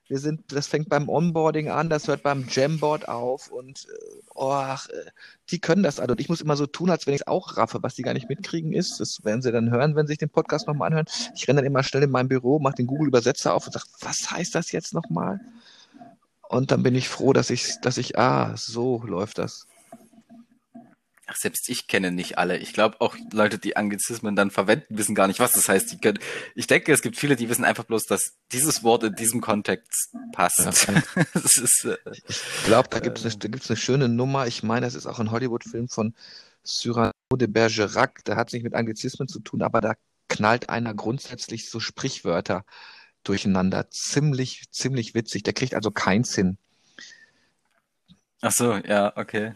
wir 0.07 0.19
sind, 0.19 0.53
das 0.53 0.67
fängt 0.67 0.89
beim 0.89 1.09
Onboarding 1.09 1.71
an, 1.71 1.89
das 1.89 2.09
hört 2.09 2.23
beim 2.23 2.47
Jamboard 2.49 3.09
auf 3.09 3.51
und 3.51 3.87
äh, 3.89 4.21
oh, 4.35 4.51
ach, 4.53 4.89
äh, 4.91 5.11
die 5.51 5.59
können 5.59 5.83
das 5.83 5.99
also. 5.99 6.13
Und 6.13 6.21
ich 6.21 6.29
muss 6.29 6.43
immer 6.43 6.57
so 6.57 6.67
tun, 6.67 6.91
als 6.91 7.07
wenn 7.07 7.15
ich 7.15 7.23
es 7.23 7.27
auch 7.27 7.57
raffe, 7.57 7.83
was 7.83 7.95
die 7.95 8.03
gar 8.03 8.13
nicht 8.13 8.29
mitkriegen 8.29 8.73
ist. 8.73 9.01
Das 9.01 9.25
werden 9.25 9.41
sie 9.41 9.51
dann 9.51 9.71
hören, 9.71 9.97
wenn 9.97 10.07
sie 10.07 10.13
sich 10.13 10.19
den 10.19 10.31
Podcast 10.31 10.67
nochmal 10.67 10.89
anhören. 10.89 11.07
Ich 11.35 11.49
renne 11.49 11.59
dann 11.59 11.67
immer 11.67 11.83
schnell 11.83 12.03
in 12.03 12.11
mein 12.11 12.29
Büro, 12.29 12.59
mache 12.59 12.75
den 12.77 12.87
Google-Übersetzer 12.87 13.55
auf 13.55 13.67
und 13.67 13.73
sage, 13.73 13.87
was 14.01 14.31
heißt 14.31 14.55
das 14.55 14.73
jetzt 14.73 14.93
nochmal? 14.93 15.41
Und 16.49 16.71
dann 16.71 16.83
bin 16.83 16.95
ich 16.95 17.09
froh, 17.09 17.33
dass 17.33 17.49
ich, 17.51 17.81
dass 17.81 17.97
ich, 17.97 18.19
ah, 18.19 18.55
so 18.57 19.03
läuft 19.05 19.39
das. 19.39 19.67
Ach, 21.35 21.41
selbst 21.41 21.69
ich 21.69 21.87
kenne 21.87 22.13
nicht 22.13 22.39
alle. 22.39 22.59
Ich 22.59 22.73
glaube 22.73 23.01
auch 23.01 23.17
Leute, 23.33 23.59
die 23.59 23.77
Anglizismen 23.77 24.37
dann 24.37 24.51
verwenden, 24.51 24.97
wissen 24.97 25.15
gar 25.15 25.27
nicht, 25.27 25.41
was 25.41 25.53
das 25.53 25.69
heißt. 25.69 26.01
Können, 26.01 26.19
ich 26.55 26.67
denke, 26.67 26.93
es 26.93 27.03
gibt 27.03 27.17
viele, 27.17 27.35
die 27.35 27.49
wissen 27.49 27.65
einfach 27.65 27.85
bloß, 27.85 28.05
dass 28.05 28.37
dieses 28.53 28.85
Wort 28.85 29.03
in 29.03 29.15
diesem 29.15 29.41
Kontext 29.41 30.15
passt. 30.33 30.61
Ja, 30.61 30.71
ist, 31.35 31.85
äh, 31.85 31.97
ich 32.29 32.41
glaube, 32.65 32.89
da 32.89 33.01
gibt 33.01 33.19
es 33.19 33.25
eine, 33.25 33.51
gibt's 33.51 33.69
eine 33.69 33.77
schöne 33.77 34.09
Nummer. 34.09 34.47
Ich 34.47 34.63
meine, 34.63 34.87
das 34.87 34.95
ist 34.95 35.07
auch 35.07 35.19
ein 35.19 35.31
Hollywood-Film 35.31 35.89
von 35.89 36.15
Cyrano 36.65 37.13
de 37.35 37.49
Bergerac. 37.49 38.25
Der 38.25 38.37
hat 38.37 38.53
nicht 38.53 38.63
mit 38.63 38.75
Anglizismen 38.75 39.27
zu 39.27 39.41
tun, 39.41 39.63
aber 39.63 39.81
da 39.81 39.95
knallt 40.29 40.69
einer 40.69 40.95
grundsätzlich 40.95 41.69
so 41.69 41.81
Sprichwörter 41.81 42.65
durcheinander. 43.25 43.91
Ziemlich, 43.91 44.71
ziemlich 44.71 45.15
witzig. 45.15 45.43
Der 45.43 45.53
kriegt 45.53 45.75
also 45.75 45.91
keins 45.91 46.35
hin. 46.35 46.59
Ach 48.41 48.53
so, 48.53 48.77
ja, 48.77 49.17
okay. 49.17 49.55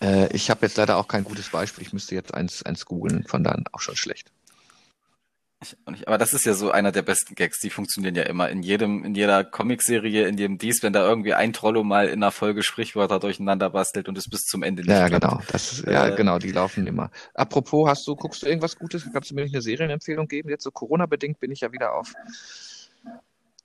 Äh, 0.00 0.34
ich 0.34 0.50
habe 0.50 0.66
jetzt 0.66 0.76
leider 0.76 0.96
auch 0.96 1.08
kein 1.08 1.24
gutes 1.24 1.50
Beispiel. 1.50 1.84
Ich 1.84 1.92
müsste 1.92 2.14
jetzt 2.14 2.34
eins, 2.34 2.62
eins 2.62 2.84
googeln, 2.86 3.24
von 3.26 3.44
dann 3.44 3.64
auch 3.72 3.80
schon 3.80 3.96
schlecht. 3.96 4.30
Ich 5.94 6.06
aber 6.06 6.18
das 6.18 6.34
ist 6.34 6.44
ja 6.44 6.52
so 6.52 6.70
einer 6.70 6.92
der 6.92 7.02
besten 7.02 7.34
Gags, 7.34 7.58
die 7.58 7.70
funktionieren 7.70 8.14
ja 8.14 8.24
immer. 8.24 8.50
In 8.50 8.62
jedem, 8.62 9.02
in 9.04 9.14
jeder 9.14 9.44
Comicserie, 9.44 10.26
in 10.26 10.36
jedem 10.36 10.58
dies, 10.58 10.82
wenn 10.82 10.92
da 10.92 11.06
irgendwie 11.08 11.32
ein 11.32 11.54
Trollo 11.54 11.84
mal 11.84 12.08
in 12.08 12.22
einer 12.22 12.32
Folge 12.32 12.62
Sprichwörter 12.62 13.18
durcheinander 13.18 13.70
bastelt 13.70 14.08
und 14.08 14.18
es 14.18 14.28
bis 14.28 14.42
zum 14.42 14.62
Ende 14.62 14.82
nicht 14.82 14.90
Ja, 14.90 15.08
klappt. 15.08 15.24
genau. 15.24 15.40
Das, 15.50 15.82
ja, 15.86 16.08
äh, 16.08 16.16
genau, 16.16 16.38
die 16.38 16.52
laufen 16.52 16.86
immer. 16.86 17.10
Apropos, 17.32 17.88
hast 17.88 18.06
du, 18.06 18.14
guckst 18.14 18.42
du 18.42 18.46
irgendwas 18.46 18.76
Gutes? 18.76 19.08
Kannst 19.10 19.30
du 19.30 19.34
mir 19.34 19.44
nicht 19.44 19.54
eine 19.54 19.62
Serienempfehlung 19.62 20.28
geben? 20.28 20.50
Jetzt 20.50 20.64
so 20.64 20.70
Corona-bedingt 20.70 21.40
bin 21.40 21.50
ich 21.50 21.60
ja 21.60 21.72
wieder 21.72 21.94
auf 21.94 22.12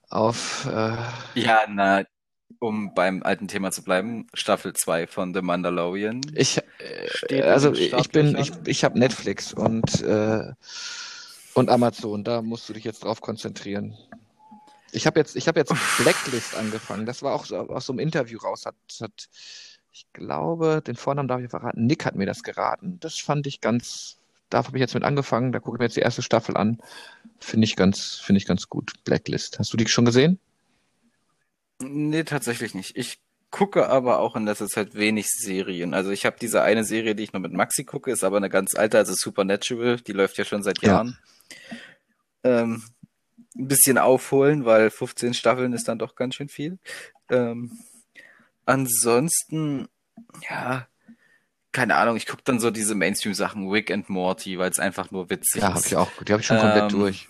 auf 0.08 0.66
äh, 0.66 0.96
Ja, 1.38 1.60
na, 1.68 2.04
um 2.58 2.94
beim 2.94 3.22
alten 3.22 3.48
Thema 3.48 3.70
zu 3.70 3.82
bleiben, 3.82 4.26
Staffel 4.34 4.72
2 4.72 5.06
von 5.06 5.34
The 5.34 5.42
Mandalorian. 5.42 6.20
Ich, 6.34 6.60
äh, 7.28 7.42
also 7.42 7.72
ich 7.72 8.10
bin, 8.10 8.36
ich, 8.36 8.52
ich 8.66 8.84
habe 8.84 8.98
Netflix 8.98 9.52
und, 9.52 10.02
äh, 10.02 10.52
und 11.54 11.70
Amazon, 11.70 12.24
da 12.24 12.42
musst 12.42 12.68
du 12.68 12.72
dich 12.72 12.84
jetzt 12.84 13.04
drauf 13.04 13.20
konzentrieren. 13.20 13.96
Ich 14.92 15.06
habe 15.06 15.20
jetzt, 15.20 15.36
ich 15.36 15.46
habe 15.46 15.60
jetzt 15.60 15.72
Blacklist 15.98 16.56
angefangen. 16.56 17.06
Das 17.06 17.22
war 17.22 17.34
auch 17.34 17.44
so, 17.44 17.56
aus 17.56 17.86
so 17.86 17.92
einem 17.92 18.00
Interview 18.00 18.38
raus. 18.38 18.66
Hat, 18.66 18.74
hat, 19.00 19.28
ich 19.92 20.06
glaube, 20.12 20.82
den 20.84 20.96
Vornamen 20.96 21.28
darf 21.28 21.40
ich 21.40 21.50
verraten. 21.50 21.86
Nick 21.86 22.04
hat 22.04 22.16
mir 22.16 22.26
das 22.26 22.42
geraten. 22.42 22.98
Das 23.00 23.18
fand 23.18 23.46
ich 23.46 23.60
ganz, 23.60 24.16
da 24.48 24.64
habe 24.64 24.76
ich 24.76 24.80
jetzt 24.80 24.94
mit 24.94 25.04
angefangen. 25.04 25.52
Da 25.52 25.60
gucke 25.60 25.76
ich 25.76 25.78
mir 25.78 25.86
jetzt 25.86 25.96
die 25.96 26.00
erste 26.00 26.22
Staffel 26.22 26.56
an. 26.56 26.78
Finde 27.38 27.66
ich 27.66 27.76
ganz, 27.76 28.16
finde 28.16 28.38
ich 28.38 28.46
ganz 28.46 28.68
gut. 28.68 28.92
Blacklist. 29.04 29.58
Hast 29.58 29.72
du 29.72 29.76
die 29.76 29.86
schon 29.86 30.04
gesehen? 30.04 30.40
Nee, 31.80 32.24
tatsächlich 32.24 32.74
nicht. 32.74 32.96
Ich 32.96 33.20
gucke 33.50 33.88
aber 33.88 34.20
auch 34.20 34.36
in 34.36 34.44
letzter 34.44 34.68
Zeit 34.68 34.94
wenig 34.94 35.28
Serien. 35.28 35.94
Also 35.94 36.10
ich 36.10 36.24
habe 36.24 36.36
diese 36.40 36.62
eine 36.62 36.84
Serie, 36.84 37.14
die 37.14 37.24
ich 37.24 37.32
noch 37.32 37.40
mit 37.40 37.52
Maxi 37.52 37.84
gucke, 37.84 38.12
ist 38.12 38.24
aber 38.24 38.36
eine 38.36 38.50
ganz 38.50 38.74
alte, 38.74 38.98
also 38.98 39.12
Supernatural, 39.14 39.96
die 39.96 40.12
läuft 40.12 40.38
ja 40.38 40.44
schon 40.44 40.62
seit 40.62 40.82
Jahren. 40.82 41.18
Ja. 42.44 42.62
Ähm, 42.62 42.84
ein 43.56 43.68
bisschen 43.68 43.98
aufholen, 43.98 44.64
weil 44.64 44.90
15 44.90 45.34
Staffeln 45.34 45.72
ist 45.72 45.88
dann 45.88 45.98
doch 45.98 46.14
ganz 46.14 46.36
schön 46.36 46.48
viel. 46.48 46.78
Ähm, 47.28 47.72
ansonsten, 48.64 49.88
ja, 50.48 50.86
keine 51.72 51.96
Ahnung, 51.96 52.16
ich 52.16 52.26
gucke 52.26 52.42
dann 52.44 52.60
so 52.60 52.70
diese 52.70 52.94
Mainstream-Sachen, 52.94 53.70
Wick 53.70 53.90
and 53.90 54.08
Morty, 54.08 54.58
weil 54.58 54.70
es 54.70 54.78
einfach 54.78 55.10
nur 55.10 55.30
witzig 55.30 55.62
ja, 55.62 55.74
ist. 55.74 55.90
Ja, 55.90 55.98
hab 55.98 56.08
ich 56.08 56.14
auch. 56.18 56.24
Die 56.24 56.32
habe 56.32 56.40
ich 56.40 56.46
schon 56.46 56.58
komplett 56.58 56.92
ähm, 56.92 56.98
durch. 56.98 57.28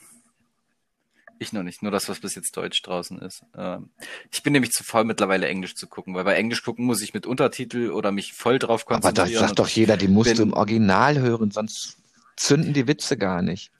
Ich 1.42 1.55
noch 1.55 1.62
nicht, 1.62 1.83
nur 1.83 1.90
das, 1.90 2.07
was 2.11 2.20
bis 2.20 2.35
jetzt 2.35 2.55
Deutsch 2.59 2.83
draußen 2.83 3.18
ist. 3.20 3.44
Ähm, 3.57 3.88
ich 4.31 4.42
bin 4.42 4.53
nämlich 4.53 4.72
zu 4.72 4.85
faul, 4.85 5.05
mittlerweile 5.05 5.48
Englisch 5.48 5.74
zu 5.74 5.87
gucken, 5.87 6.14
weil 6.14 6.24
bei 6.24 6.35
Englisch 6.35 6.62
gucken 6.62 6.85
muss 6.85 7.00
ich 7.00 7.14
mit 7.14 7.26
Untertitel 7.26 7.92
oder 7.92 8.12
mich 8.12 8.35
voll 8.35 8.59
drauf 8.59 8.85
konzentrieren. 8.85 9.26
Aber 9.26 9.33
das 9.33 9.48
sagt 9.48 9.59
doch 9.59 9.68
jeder, 9.68 9.96
die 9.96 10.09
musst 10.09 10.38
du 10.38 10.42
im 10.42 10.53
Original 10.53 11.18
hören, 11.18 11.50
sonst 11.50 11.96
zünden 12.37 12.74
die 12.74 12.87
Witze 12.87 13.16
gar 13.16 13.40
nicht. 13.40 13.72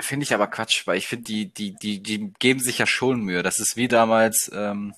Finde 0.00 0.24
ich 0.24 0.34
aber 0.34 0.48
Quatsch, 0.48 0.88
weil 0.88 0.98
ich 0.98 1.06
finde, 1.06 1.22
die, 1.22 1.46
die, 1.46 1.76
die, 1.76 2.02
die 2.02 2.32
geben 2.40 2.58
sich 2.58 2.78
ja 2.78 2.86
schon 2.86 3.20
Mühe. 3.20 3.44
Das 3.44 3.60
ist 3.60 3.76
wie 3.76 3.86
damals 3.86 4.50
ähm, 4.52 4.92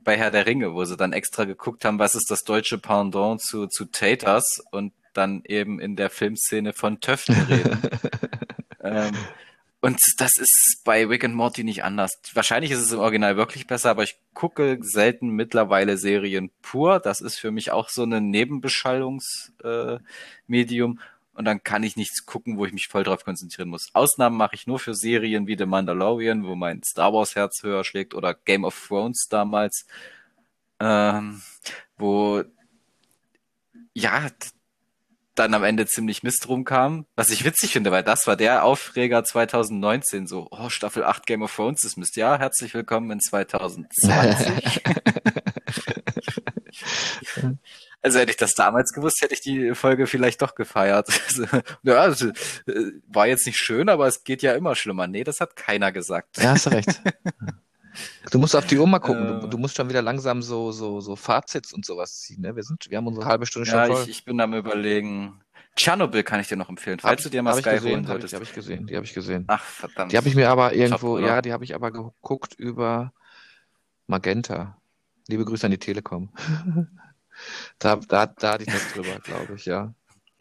bei 0.00 0.16
Herr 0.16 0.32
der 0.32 0.46
Ringe, 0.46 0.74
wo 0.74 0.84
sie 0.84 0.96
dann 0.96 1.12
extra 1.12 1.44
geguckt 1.44 1.84
haben, 1.84 2.00
was 2.00 2.16
ist 2.16 2.28
das 2.28 2.42
deutsche 2.42 2.78
Pendant 2.78 3.40
zu, 3.40 3.68
zu 3.68 3.84
Taters 3.84 4.60
und 4.72 4.92
dann 5.12 5.42
eben 5.44 5.78
in 5.78 5.94
der 5.94 6.10
Filmszene 6.10 6.72
von 6.72 6.98
Töften 6.98 7.34
reden. 7.34 7.78
ähm, 8.82 9.12
Und 9.84 9.98
das 10.18 10.30
ist 10.38 10.82
bei 10.84 11.04
Rick 11.04 11.24
and 11.24 11.34
Morty 11.34 11.64
nicht 11.64 11.82
anders. 11.82 12.12
Wahrscheinlich 12.34 12.70
ist 12.70 12.78
es 12.78 12.92
im 12.92 13.00
Original 13.00 13.36
wirklich 13.36 13.66
besser, 13.66 13.90
aber 13.90 14.04
ich 14.04 14.16
gucke 14.32 14.78
selten 14.80 15.30
mittlerweile 15.30 15.98
Serien 15.98 16.52
pur. 16.62 17.00
Das 17.00 17.20
ist 17.20 17.40
für 17.40 17.50
mich 17.50 17.72
auch 17.72 17.88
so 17.88 18.04
ein 18.04 18.30
Nebenbeschallungsmedium. 18.30 21.00
Äh, 21.00 21.02
und 21.34 21.46
dann 21.46 21.64
kann 21.64 21.82
ich 21.82 21.96
nichts 21.96 22.26
gucken, 22.26 22.58
wo 22.58 22.64
ich 22.64 22.72
mich 22.72 22.86
voll 22.86 23.02
drauf 23.02 23.24
konzentrieren 23.24 23.70
muss. 23.70 23.88
Ausnahmen 23.92 24.36
mache 24.36 24.54
ich 24.54 24.68
nur 24.68 24.78
für 24.78 24.94
Serien 24.94 25.48
wie 25.48 25.58
The 25.58 25.66
Mandalorian, 25.66 26.46
wo 26.46 26.54
mein 26.54 26.84
Star 26.84 27.12
Wars 27.12 27.34
Herz 27.34 27.64
höher 27.64 27.82
schlägt, 27.82 28.14
oder 28.14 28.34
Game 28.34 28.64
of 28.64 28.80
Thrones 28.86 29.26
damals, 29.28 29.84
ähm, 30.78 31.42
wo 31.96 32.44
ja 33.94 34.28
dann 35.34 35.54
am 35.54 35.64
Ende 35.64 35.86
ziemlich 35.86 36.22
Mist 36.22 36.48
rumkam. 36.48 37.06
Was 37.16 37.30
ich 37.30 37.44
witzig 37.44 37.72
finde, 37.72 37.90
weil 37.90 38.02
das 38.02 38.26
war 38.26 38.36
der 38.36 38.64
Aufreger 38.64 39.24
2019. 39.24 40.26
So, 40.26 40.48
oh, 40.50 40.68
Staffel 40.68 41.04
8 41.04 41.26
Game 41.26 41.42
of 41.42 41.54
Thrones 41.54 41.84
ist 41.84 41.96
Mist. 41.96 42.16
Ja, 42.16 42.38
herzlich 42.38 42.74
willkommen 42.74 43.10
in 43.10 43.20
2020. 43.20 44.82
also 48.02 48.18
hätte 48.18 48.30
ich 48.30 48.36
das 48.36 48.54
damals 48.54 48.92
gewusst, 48.92 49.22
hätte 49.22 49.34
ich 49.34 49.40
die 49.40 49.74
Folge 49.74 50.06
vielleicht 50.06 50.42
doch 50.42 50.54
gefeiert. 50.54 51.08
ja, 51.82 51.94
also, 51.94 52.28
äh, 52.66 52.92
war 53.06 53.26
jetzt 53.26 53.46
nicht 53.46 53.58
schön, 53.58 53.88
aber 53.88 54.06
es 54.06 54.24
geht 54.24 54.42
ja 54.42 54.52
immer 54.52 54.74
schlimmer. 54.74 55.06
Nee, 55.06 55.24
das 55.24 55.40
hat 55.40 55.56
keiner 55.56 55.92
gesagt. 55.92 56.38
Ja, 56.38 56.50
hast 56.50 56.66
du 56.66 56.70
recht. 56.70 56.88
Du 58.30 58.38
musst 58.38 58.56
auf 58.56 58.66
die 58.66 58.78
Uhr 58.78 58.86
mal 58.86 58.98
gucken. 58.98 59.38
Äh, 59.38 59.40
du, 59.40 59.46
du, 59.48 59.58
musst 59.58 59.76
schon 59.76 59.88
wieder 59.88 60.02
langsam 60.02 60.42
so, 60.42 60.72
so, 60.72 61.00
so 61.00 61.16
Fazits 61.16 61.72
und 61.72 61.84
sowas 61.84 62.20
ziehen. 62.20 62.42
Ne? 62.42 62.56
Wir, 62.56 62.62
sind, 62.62 62.90
wir 62.90 62.98
haben 62.98 63.06
unsere 63.06 63.26
halbe 63.26 63.46
Stunde 63.46 63.68
schon 63.68 63.78
ja, 63.78 63.86
voll. 63.86 64.02
Ich, 64.02 64.08
ich 64.08 64.24
bin 64.24 64.40
am 64.40 64.54
überlegen. 64.54 65.40
Tschernobyl 65.74 66.22
kann 66.22 66.40
ich 66.40 66.48
dir 66.48 66.56
noch 66.56 66.68
empfehlen, 66.68 66.98
falls 66.98 67.20
hab, 67.20 67.24
du 67.24 67.30
dir 67.30 67.42
mal 67.42 67.54
Sky 67.54 67.70
gesehen, 67.70 67.92
holen 67.92 68.06
solltest. 68.06 68.32
Die 68.32 68.36
habe 68.36 68.44
ich 68.44 68.52
gesehen, 68.52 68.86
die 68.86 68.96
habe 68.96 69.06
ich 69.06 69.14
gesehen. 69.14 69.44
Ach, 69.48 69.62
verdammt. 69.62 70.12
Die 70.12 70.16
habe 70.18 70.28
ich 70.28 70.34
mir 70.34 70.50
aber 70.50 70.74
irgendwo, 70.74 71.16
Top, 71.16 71.26
ja, 71.26 71.40
die 71.40 71.52
habe 71.52 71.64
ich 71.64 71.74
aber 71.74 71.90
geguckt 71.90 72.54
über 72.54 73.12
Magenta. 74.06 74.76
Liebe 75.28 75.44
Grüße 75.44 75.66
an 75.66 75.70
die 75.70 75.78
Telekom. 75.78 76.30
da, 77.78 77.96
da, 77.96 78.26
da 78.26 78.52
hatte 78.52 78.64
ich 78.64 78.72
das 78.72 78.92
drüber, 78.92 79.18
glaube 79.20 79.54
ich, 79.54 79.64
ja. 79.64 79.94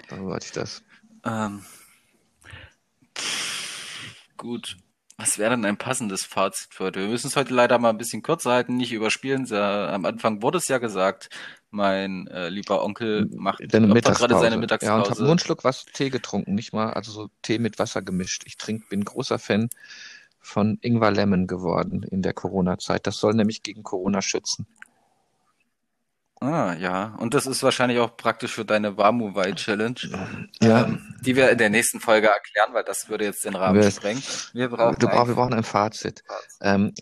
Darüber 0.09 0.35
hatte 0.35 0.47
ich 0.47 0.51
das. 0.51 0.83
Ähm, 1.23 1.63
gut. 4.35 4.77
Was 5.21 5.37
wäre 5.37 5.51
denn 5.51 5.65
ein 5.65 5.77
passendes 5.77 6.25
Fazit 6.25 6.73
für 6.73 6.85
heute? 6.85 7.01
Wir 7.01 7.07
müssen 7.07 7.27
es 7.27 7.35
heute 7.35 7.53
leider 7.53 7.77
mal 7.77 7.91
ein 7.91 7.99
bisschen 7.99 8.23
kürzer 8.23 8.53
halten, 8.53 8.75
nicht 8.75 8.91
überspielen. 8.91 9.51
Am 9.53 10.03
Anfang 10.05 10.41
wurde 10.41 10.57
es 10.57 10.67
ja 10.67 10.79
gesagt, 10.79 11.29
mein 11.69 12.25
äh, 12.25 12.49
lieber 12.49 12.83
Onkel 12.83 13.29
macht 13.35 13.59
gerade 13.59 14.39
seine 14.39 14.57
Mittagspause. 14.57 14.91
Ja, 14.91 14.95
und 14.95 15.09
habe 15.11 15.21
nur 15.21 15.29
einen 15.29 15.37
Schluck 15.37 15.63
was 15.63 15.85
Tee 15.85 16.09
getrunken, 16.09 16.55
nicht 16.55 16.73
mal, 16.73 16.93
also 16.93 17.11
so 17.11 17.29
Tee 17.43 17.59
mit 17.59 17.77
Wasser 17.77 18.01
gemischt. 18.01 18.45
Ich 18.47 18.57
trink, 18.57 18.89
bin 18.89 19.05
großer 19.05 19.37
Fan 19.37 19.69
von 20.39 20.79
Ingwer 20.81 21.11
Lemon 21.11 21.45
geworden 21.45 22.01
in 22.01 22.23
der 22.23 22.33
Corona-Zeit. 22.33 23.05
Das 23.05 23.17
soll 23.17 23.35
nämlich 23.35 23.61
gegen 23.61 23.83
Corona 23.83 24.23
schützen. 24.23 24.65
Ah, 26.41 26.73
ja. 26.73 27.15
Und 27.19 27.35
das 27.35 27.45
ist 27.45 27.61
wahrscheinlich 27.61 27.99
auch 27.99 28.17
praktisch 28.17 28.53
für 28.53 28.65
deine 28.65 28.97
Wamuwei-Challenge, 28.97 29.99
ja. 30.59 30.85
ähm, 30.85 31.15
die 31.21 31.35
wir 31.35 31.51
in 31.51 31.57
der 31.59 31.69
nächsten 31.69 31.99
Folge 31.99 32.29
erklären, 32.29 32.73
weil 32.73 32.83
das 32.83 33.09
würde 33.09 33.25
jetzt 33.25 33.45
den 33.45 33.55
Rahmen 33.55 33.79
wir, 33.79 33.91
sprengen. 33.91 34.23
Wir 34.53 34.69
brauchen, 34.69 34.97
du 34.97 35.07
brauch, 35.07 35.27
wir 35.27 35.35
brauchen 35.35 35.53
ein 35.53 35.63
Fazit. 35.63 36.23
Ähm, 36.59 36.95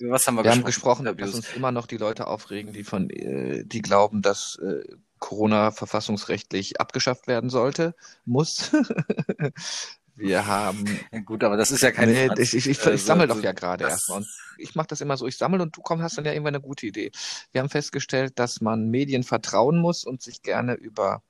Was 0.00 0.26
haben 0.26 0.34
wir, 0.34 0.44
wir 0.44 0.50
haben 0.50 0.64
gesprochen, 0.64 1.06
dass 1.06 1.34
uns 1.34 1.54
immer 1.54 1.72
noch 1.72 1.86
die 1.86 1.96
Leute 1.96 2.26
aufregen, 2.26 2.74
die 2.74 2.84
von, 2.84 3.08
äh, 3.08 3.64
die 3.64 3.80
glauben, 3.80 4.20
dass 4.20 4.58
äh, 4.62 4.84
Corona 5.18 5.70
verfassungsrechtlich 5.70 6.78
abgeschafft 6.78 7.26
werden 7.26 7.48
sollte, 7.48 7.94
muss. 8.26 8.70
Wir 10.16 10.46
haben. 10.46 10.84
Ja, 11.12 11.20
gut, 11.20 11.42
aber 11.42 11.56
das 11.56 11.70
ist 11.70 11.82
ja 11.82 11.90
keine. 11.90 12.12
Nee, 12.12 12.30
ich, 12.38 12.54
ich, 12.54 12.68
ich, 12.68 12.86
ich 12.86 13.02
sammle 13.02 13.26
doch 13.26 13.42
ja 13.42 13.52
gerade 13.52 13.84
erstmal. 13.84 14.18
Und 14.18 14.28
ich 14.58 14.74
mache 14.74 14.86
das 14.86 15.00
immer 15.00 15.16
so, 15.16 15.26
ich 15.26 15.36
sammle 15.36 15.62
und 15.62 15.76
du 15.76 15.82
komm, 15.82 16.02
hast 16.02 16.16
dann 16.16 16.24
ja 16.24 16.32
irgendwann 16.32 16.54
eine 16.54 16.62
gute 16.62 16.86
Idee. 16.86 17.10
Wir 17.52 17.60
haben 17.60 17.68
festgestellt, 17.68 18.38
dass 18.38 18.60
man 18.60 18.90
Medien 18.90 19.24
vertrauen 19.24 19.78
muss 19.78 20.04
und 20.04 20.22
sich 20.22 20.42
gerne 20.42 20.74
über, 20.74 21.22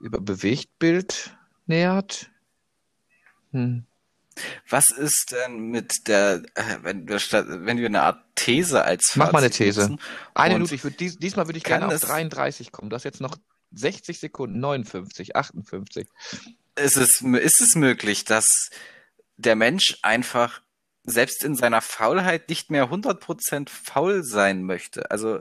über 0.00 0.20
Bewegtbild 0.20 1.36
nähert. 1.66 2.30
Hm. 3.52 3.84
Was 4.68 4.90
ist 4.90 5.32
denn 5.32 5.70
mit 5.70 6.08
der, 6.08 6.42
äh, 6.54 6.78
wenn 6.82 7.08
wir, 7.08 7.18
wenn 7.18 7.78
wir 7.78 7.86
eine 7.86 8.02
Art 8.02 8.24
These 8.34 8.84
als 8.84 9.06
Fazit 9.06 9.16
Mach 9.18 9.32
mal 9.32 9.38
eine 9.40 9.50
These. 9.50 9.96
Eine 10.34 10.54
Minute, 10.54 10.74
ich 10.74 10.82
würd, 10.82 10.98
dies, 10.98 11.18
diesmal 11.18 11.46
würde 11.46 11.58
ich 11.58 11.64
gerne 11.64 11.86
auf 11.86 12.00
33 12.00 12.72
kommen. 12.72 12.90
Du 12.90 12.96
hast 12.96 13.04
jetzt 13.04 13.20
noch 13.20 13.36
60 13.72 14.18
Sekunden, 14.18 14.60
59, 14.60 15.36
58 15.36 16.08
ist 16.80 16.96
es, 16.96 17.20
ist 17.20 17.60
es 17.60 17.74
möglich, 17.74 18.24
dass 18.24 18.70
der 19.36 19.56
Mensch 19.56 19.98
einfach 20.02 20.62
selbst 21.04 21.44
in 21.44 21.56
seiner 21.56 21.80
Faulheit 21.80 22.48
nicht 22.48 22.70
mehr 22.70 22.90
100% 22.90 23.68
faul 23.68 24.22
sein 24.22 24.62
möchte. 24.64 25.10
Also 25.10 25.40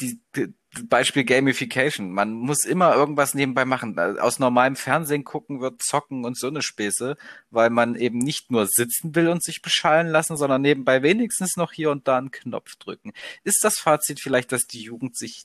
die, 0.00 0.20
die 0.34 0.54
Beispiel 0.84 1.24
Gamification. 1.24 2.12
Man 2.12 2.32
muss 2.32 2.64
immer 2.64 2.94
irgendwas 2.94 3.34
nebenbei 3.34 3.64
machen. 3.64 3.98
Aus 3.98 4.38
normalem 4.38 4.76
Fernsehen 4.76 5.24
gucken 5.24 5.60
wird 5.60 5.82
zocken 5.82 6.24
und 6.24 6.38
so 6.38 6.48
eine 6.48 6.62
Späße, 6.62 7.16
weil 7.50 7.70
man 7.70 7.96
eben 7.96 8.18
nicht 8.18 8.50
nur 8.50 8.66
sitzen 8.66 9.14
will 9.14 9.28
und 9.28 9.42
sich 9.42 9.62
beschallen 9.62 10.08
lassen, 10.08 10.36
sondern 10.36 10.62
nebenbei 10.62 11.02
wenigstens 11.02 11.56
noch 11.56 11.72
hier 11.72 11.90
und 11.90 12.06
da 12.08 12.18
einen 12.18 12.30
Knopf 12.30 12.76
drücken. 12.76 13.12
Ist 13.44 13.64
das 13.64 13.78
Fazit 13.78 14.20
vielleicht, 14.20 14.52
dass 14.52 14.66
die 14.66 14.82
Jugend 14.82 15.16
sich 15.16 15.44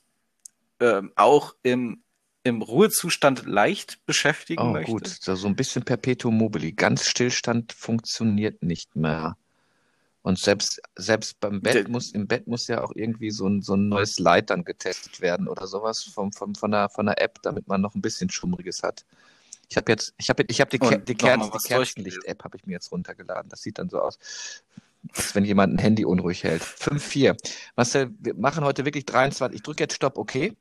ähm, 0.79 1.11
auch 1.15 1.55
im 1.63 2.03
im 2.43 2.61
Ruhezustand 2.61 3.45
leicht 3.45 4.05
beschäftigen 4.05 4.61
oh, 4.61 4.71
möchte. 4.71 4.91
gut, 4.91 5.07
so 5.07 5.47
ein 5.47 5.55
bisschen 5.55 5.83
Perpetuum 5.83 6.37
mobile. 6.37 6.71
Ganz 6.73 7.05
Stillstand 7.05 7.71
funktioniert 7.73 8.63
nicht 8.63 8.95
mehr. 8.95 9.37
Und 10.23 10.37
selbst, 10.37 10.81
selbst 10.95 11.39
beim 11.39 11.61
Bett 11.61 11.87
muss, 11.87 12.11
im 12.11 12.27
Bett 12.27 12.47
muss 12.47 12.67
ja 12.67 12.83
auch 12.83 12.91
irgendwie 12.95 13.31
so 13.31 13.47
ein, 13.47 13.61
so 13.61 13.75
ein 13.75 13.89
neues 13.89 14.19
Light 14.19 14.51
dann 14.51 14.63
getestet 14.63 15.19
werden 15.19 15.47
oder 15.47 15.65
sowas 15.65 16.03
vom, 16.03 16.31
vom, 16.31 16.53
von, 16.53 16.71
der, 16.71 16.89
von 16.89 17.07
der 17.07 17.19
App, 17.21 17.41
damit 17.41 17.67
man 17.67 17.81
noch 17.81 17.95
ein 17.95 18.01
bisschen 18.01 18.29
Schummriges 18.29 18.83
hat. 18.83 19.03
Ich 19.67 19.77
habe 19.77 19.91
jetzt, 19.91 20.13
ich 20.17 20.29
habe 20.29 20.43
ich 20.47 20.61
hab 20.61 20.69
die, 20.69 20.77
die, 20.79 21.15
Kerzen, 21.15 21.51
die 21.51 21.67
Kerzenlicht-App 21.67 22.43
habe 22.43 22.57
ich 22.57 22.65
mir 22.65 22.73
jetzt 22.73 22.91
runtergeladen. 22.91 23.49
Das 23.49 23.61
sieht 23.61 23.79
dann 23.79 23.89
so 23.89 23.99
aus, 23.99 24.19
als 25.15 25.33
wenn 25.33 25.45
jemand 25.45 25.73
ein 25.73 25.79
Handy 25.79 26.05
unruhig 26.05 26.43
hält. 26.43 26.61
5-4. 26.61 27.35
Marcel, 27.75 28.11
wir 28.19 28.35
machen 28.35 28.63
heute 28.63 28.85
wirklich 28.85 29.05
23. 29.05 29.55
Ich 29.55 29.63
drücke 29.63 29.83
jetzt 29.83 29.95
Stopp, 29.95 30.17
okay? 30.17 30.55